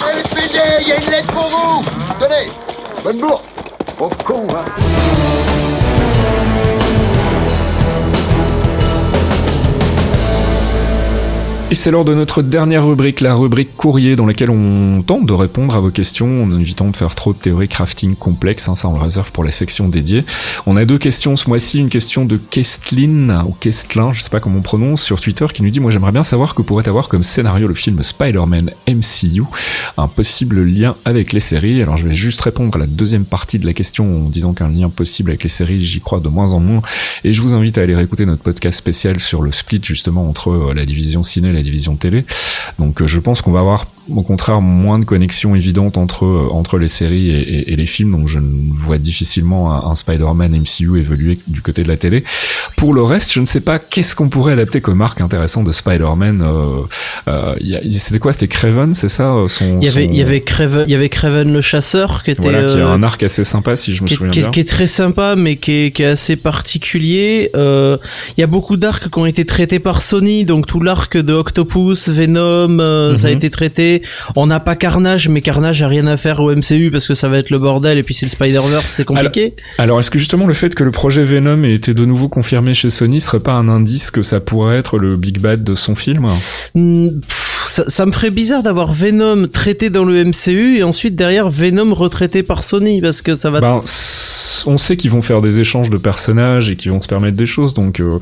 [0.02, 1.82] LPD, il y a une lettre pour vous
[2.20, 2.50] Tenez,
[3.04, 3.44] bonne bourre
[3.98, 5.49] Pauvre con, hein
[11.72, 15.34] Et c'est l'heure de notre dernière rubrique, la rubrique courrier, dans laquelle on tente de
[15.34, 18.68] répondre à vos questions en évitant de faire trop de théorie crafting complexe.
[18.68, 20.24] hein, ça, on le réserve pour les sections dédiées.
[20.66, 21.78] On a deux questions ce mois-ci.
[21.78, 25.62] Une question de Kestlin, ou Kestlin, je sais pas comment on prononce, sur Twitter, qui
[25.62, 29.44] nous dit Moi, j'aimerais bien savoir que pourrait avoir comme scénario le film Spider-Man MCU,
[29.96, 31.84] un possible lien avec les séries.
[31.84, 34.70] Alors, je vais juste répondre à la deuxième partie de la question en disant qu'un
[34.70, 36.82] lien possible avec les séries, j'y crois de moins en moins.
[37.24, 40.50] Et je vous invite à aller réécouter notre podcast spécial sur le split, justement, entre
[40.50, 42.26] euh, la division ciné et la division télé.
[42.78, 46.48] Donc, euh, je pense qu'on va avoir, au contraire, moins de connexion évidente entre, euh,
[46.52, 48.12] entre les séries et, et- et les films.
[48.12, 52.24] Donc, je ne vois difficilement un, un Spider-Man MCU évoluer du côté de la télé.
[52.78, 55.72] Pour le reste, je ne sais pas qu'est-ce qu'on pourrait adapter comme arc intéressant de
[55.72, 56.42] Spider-Man.
[56.42, 56.82] Euh,
[57.28, 57.56] euh,
[57.92, 60.84] C'était quoi C'était Craven, c'est ça son, Il y avait, son- il y avait Craven,
[60.88, 63.76] il y avait Craven le chasseur qui était, Voilà, qui a un arc assez sympa,
[63.76, 64.50] si je me qui, souviens qui bien.
[64.52, 66.36] qui est très sympa mais qui est, qui est assez
[66.74, 67.50] particulier.
[67.56, 67.98] Euh,
[68.38, 71.34] Il y a beaucoup d'arcs qui ont été traités par Sony, donc tout l'arc de
[71.34, 73.38] Octopus, Venom, ça a Mhm.
[73.38, 73.99] été traité.
[74.36, 77.28] On n'a pas Carnage, mais Carnage a rien à faire au MCU parce que ça
[77.28, 79.54] va être le bordel et puis c'est le Spider-Verse, c'est compliqué.
[79.78, 82.74] Alors, est-ce que justement le fait que le projet Venom ait été de nouveau confirmé
[82.74, 85.96] chez Sony serait pas un indice que ça pourrait être le big bad de son
[85.96, 86.28] film?
[86.76, 91.16] Hmm, pff, ça, ça me ferait bizarre d'avoir Venom traité dans le MCU et ensuite
[91.16, 93.62] derrière Venom retraité par Sony parce que ça va.
[93.62, 93.82] Ben,
[94.66, 97.46] on sait qu'ils vont faire des échanges de personnages et qu'ils vont se permettre des
[97.46, 98.20] choses, donc euh,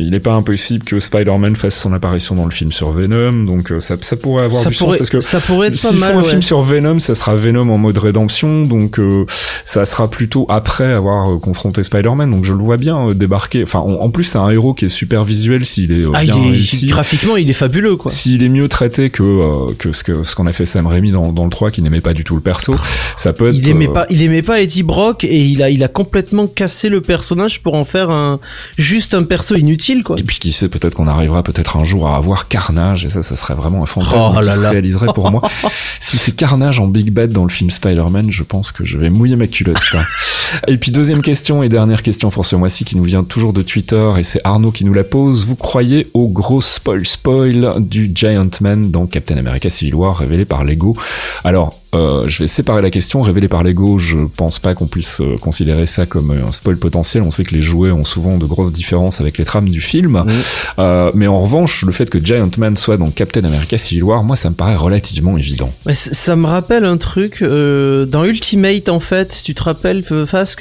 [0.00, 3.70] il n'est pas impossible que Spider-Man fasse son apparition dans le film sur Venom, donc
[3.70, 5.92] euh, ça, ça pourrait avoir ça du pourrait, sens parce que ça pourrait être pas
[5.92, 6.12] mal.
[6.14, 6.28] font un ouais.
[6.30, 9.24] film sur Venom, ça sera Venom en mode rédemption, donc euh,
[9.64, 12.28] ça sera plutôt après avoir euh, confronté Spider-Man.
[12.32, 13.62] Donc je le vois bien euh, débarquer.
[13.62, 16.24] Enfin, on- en plus c'est un héros qui est super visuel s'il est euh, Ah,
[16.24, 18.10] il est, graphiquement, il est fabuleux, quoi.
[18.10, 21.10] S'il est mieux traité que euh, que ce que ce qu'on a fait Sam Raimi
[21.10, 22.76] dans, dans le 3 qui n'aimait pas du tout le perso,
[23.16, 25.70] ça peut être Il aimait euh, pas, il aimait pas Eddie Brock et il a,
[25.70, 28.38] il a complètement cassé le personnage pour en faire un,
[28.76, 30.14] juste un perso inutile, quoi.
[30.16, 33.22] Et puis qui sait, peut-être qu'on arrivera peut-être un jour à avoir Carnage, et ça,
[33.22, 35.42] ça serait vraiment un fantasme Oh qui se réaliserait pour moi.
[36.00, 39.10] si c'est Carnage en Big Bad dans le film Spider-Man, je pense que je vais
[39.10, 39.78] mouiller ma culotte.
[40.66, 43.62] et puis deuxième question et dernière question pour ce mois-ci qui nous vient toujours de
[43.62, 45.44] Twitter, et c'est Arnaud qui nous la pose.
[45.44, 50.44] Vous croyez au gros spoil spoil du Giant Man dans Captain America Civil War révélé
[50.44, 50.96] par Lego?
[51.44, 53.22] Alors, euh, je vais séparer la question.
[53.22, 56.76] Révélé par Lego, je pense pas qu'on puisse euh, considérer ça comme euh, un spoil
[56.76, 57.22] potentiel.
[57.22, 60.24] On sait que les jouets ont souvent de grosses différences avec les trames du film.
[60.78, 64.22] Euh, mais en revanche, le fait que Giant Man soit dans Captain America Civil War,
[64.22, 65.72] moi, ça me paraît relativement évident.
[65.92, 70.04] Ça me rappelle un truc euh, dans Ultimate en fait, si tu te rappelles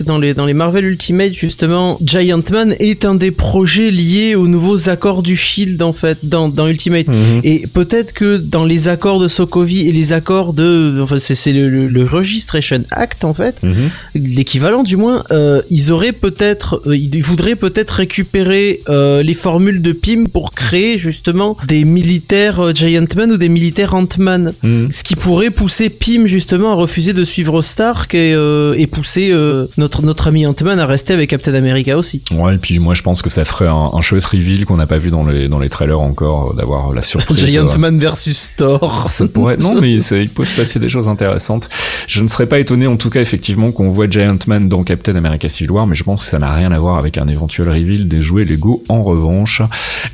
[0.06, 4.48] dans les dans les Marvel Ultimate justement, Giant Man est un des projets liés aux
[4.48, 7.08] nouveaux accords du Shield en fait dans dans Ultimate.
[7.44, 11.70] Et peut-être que dans les accords de Sokovie et les accords de enfin c'est le,
[11.70, 13.90] le, le Registration Act en fait, Mhm.
[14.16, 15.24] l'équivalent du moins.
[15.32, 20.52] euh, ils auraient peut-être, euh, ils voudraient peut-être récupérer euh, les formules de Pym pour
[20.54, 24.54] créer justement des militaires Giant Man ou des militaires Ant-Man.
[24.64, 24.90] Mhm.
[24.92, 28.32] Ce qui pourrait pousser Pym justement à refuser de suivre Stark et,
[28.78, 32.22] et pousser euh, notre notre ami Ant-Man à rester avec Captain America aussi.
[32.32, 34.88] Ouais, et puis moi je pense que ça ferait un, un chouette reveal qu'on n'a
[34.88, 37.46] pas vu dans les dans les trailers encore, euh, d'avoir la surprise.
[37.46, 39.08] Giant euh, Man versus Thor.
[39.10, 39.58] Ça pourrait.
[39.58, 41.70] Non, mais il peut se passer des choses intéressantes.
[42.08, 45.16] Je ne serais pas étonné, en tout cas, effectivement, qu'on voit Giant Man dans Captain
[45.16, 47.70] America Civil War, mais je pense que ça n'a rien à voir avec un éventuel
[47.70, 49.62] reveal des jouets Lego en revanche.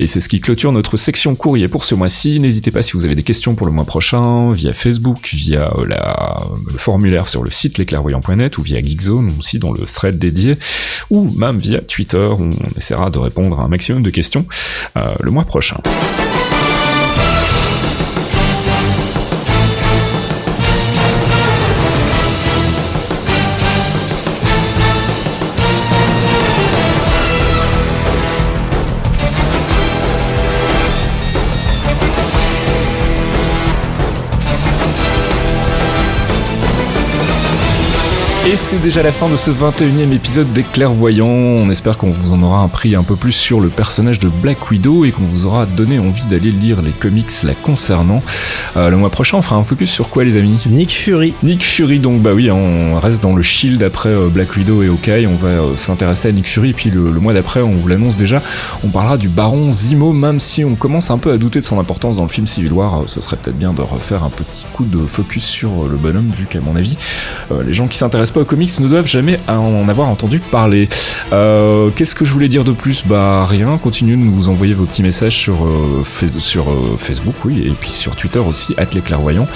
[0.00, 2.40] Et c'est ce qui clôture notre section courrier pour ce mois-ci.
[2.40, 5.86] N'hésitez pas si vous avez des questions pour le mois prochain, via Facebook, via euh,
[5.86, 6.36] la,
[6.72, 10.56] le formulaire sur le site lesclairvoyants.net ou via Geekzone dans le thread dédié,
[11.10, 14.46] ou même via Twitter on essaiera de répondre à un maximum de questions
[14.96, 15.78] euh, le mois prochain.
[38.46, 41.26] Et c'est déjà la fin de ce 21e épisode des Clairvoyants.
[41.26, 44.70] On espère qu'on vous en aura appris un peu plus sur le personnage de Black
[44.70, 48.22] Widow et qu'on vous aura donné envie d'aller lire les comics la concernant.
[48.76, 50.62] Euh, le mois prochain, on fera un focus sur quoi, les amis?
[50.66, 51.32] Nick Fury.
[51.42, 54.88] Nick Fury, donc bah oui, on reste dans le shield après euh, Black Widow et
[54.88, 55.26] Hawkeye.
[55.26, 56.70] On va euh, s'intéresser à Nick Fury.
[56.70, 58.42] Et puis le, le mois d'après, on vous l'annonce déjà,
[58.84, 61.80] on parlera du Baron Zemo, même si on commence un peu à douter de son
[61.80, 63.04] importance dans le film Civil War.
[63.06, 66.44] ça serait peut-être bien de refaire un petit coup de focus sur le bonhomme, vu
[66.44, 66.98] qu'à mon avis,
[67.64, 70.88] les gens qui s'intéressent aux comics ne doivent jamais en avoir entendu parler.
[71.32, 73.04] Euh, Qu'est-ce que je voulais dire de plus?
[73.06, 76.02] Bah rien, continuez de nous envoyer vos petits messages sur, euh,
[76.38, 79.46] sur euh, Facebook, oui, et puis sur Twitter aussi, les clairvoyants.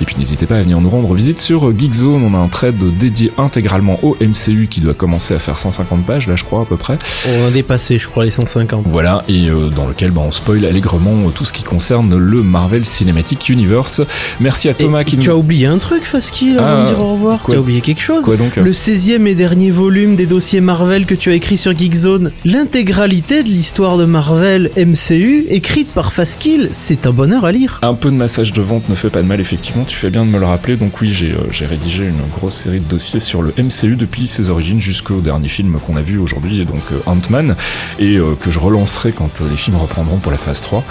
[0.00, 2.76] Et puis n'hésitez pas à venir nous rendre visite sur Geekzone, on a un thread
[2.98, 6.64] dédié intégralement au MCU qui doit commencer à faire 150 pages, là je crois à
[6.64, 6.98] peu près.
[7.38, 8.84] On a dépassé, je crois, les 150.
[8.86, 13.48] Voilà, et dans lequel bah, on spoil allègrement tout ce qui concerne le Marvel Cinematic
[13.48, 14.02] Universe.
[14.40, 15.22] Merci à Thomas Et- qui nous...
[15.22, 17.40] Tu as oublié un truc, Faskil, avant Ah, de dire au revoir?
[17.48, 18.25] Tu as oublié quelque chose?
[18.26, 21.78] Quoi donc Le 16e et dernier volume des dossiers Marvel que tu as écrit sur
[21.78, 27.78] Geekzone, l'intégralité de l'histoire de Marvel MCU, écrite par Faskil, c'est un bonheur à lire.
[27.82, 30.26] Un peu de massage de vente ne fait pas de mal, effectivement, tu fais bien
[30.26, 30.74] de me le rappeler.
[30.74, 34.50] Donc oui, j'ai euh, rédigé une grosse série de dossiers sur le MCU depuis ses
[34.50, 37.54] origines jusqu'au dernier film qu'on a vu aujourd'hui, donc euh, Ant-Man,
[38.00, 40.84] et euh, que je relancerai quand euh, les films reprendront pour la phase 3.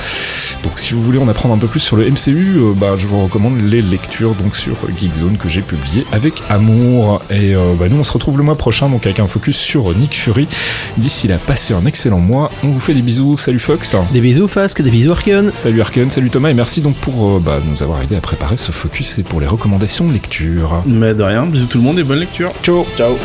[0.66, 3.06] Donc si vous voulez en apprendre un peu plus sur le MCU, euh, bah, je
[3.06, 7.22] vous recommande les lectures donc sur Geekzone que j'ai publié avec amour.
[7.30, 9.96] Et euh, bah, nous on se retrouve le mois prochain donc avec un focus sur
[9.96, 10.48] Nick Fury.
[10.98, 12.52] D'ici là, passez un excellent mois.
[12.64, 13.38] On vous fait des bisous.
[13.38, 13.96] Salut Fox.
[14.12, 15.52] Des bisous Fask, des bisous Arkeon.
[15.54, 18.58] Salut Arken, salut Thomas et merci donc pour euh, bah, nous avoir aidé à préparer
[18.58, 20.84] ce focus et pour les recommandations de lecture.
[20.86, 22.52] Mais de rien, bisous tout le monde et bonne lecture.
[22.64, 23.16] Ciao Ciao.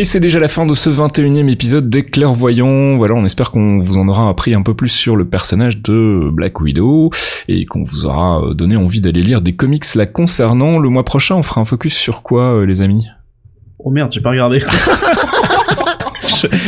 [0.00, 2.96] Et c'est déjà la fin de ce 21e épisode des Clairvoyants.
[2.96, 6.30] Voilà, on espère qu'on vous en aura appris un peu plus sur le personnage de
[6.32, 7.10] Black Widow
[7.48, 10.78] et qu'on vous aura euh, donné envie d'aller lire des comics la concernant.
[10.78, 13.08] Le mois prochain, on fera un focus sur quoi, euh, les amis?
[13.78, 14.62] Oh merde, j'ai pas regardé.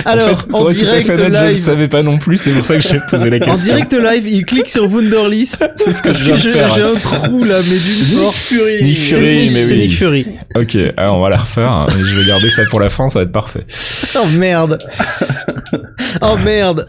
[0.04, 1.56] Alors, en, fait, en direct fait honnête, je ne live.
[1.56, 3.74] savais pas non plus, c'est pour ça que j'ai posé la En question.
[3.74, 5.64] direct live, il clique sur Wunderlist.
[5.76, 6.74] C'est ce que je j'ai faire.
[6.74, 8.36] j'ai un trou là, mais d'une force.
[8.48, 8.84] Fury.
[8.84, 9.78] Nick C'est Fury, Nick- mais c'est oui.
[9.78, 10.26] Nick Fury.
[10.54, 13.20] Ok, alors on va la refaire, mais je vais garder ça pour la fin, ça
[13.20, 13.64] va être parfait.
[14.16, 14.78] Oh merde.
[16.20, 16.86] Oh merde.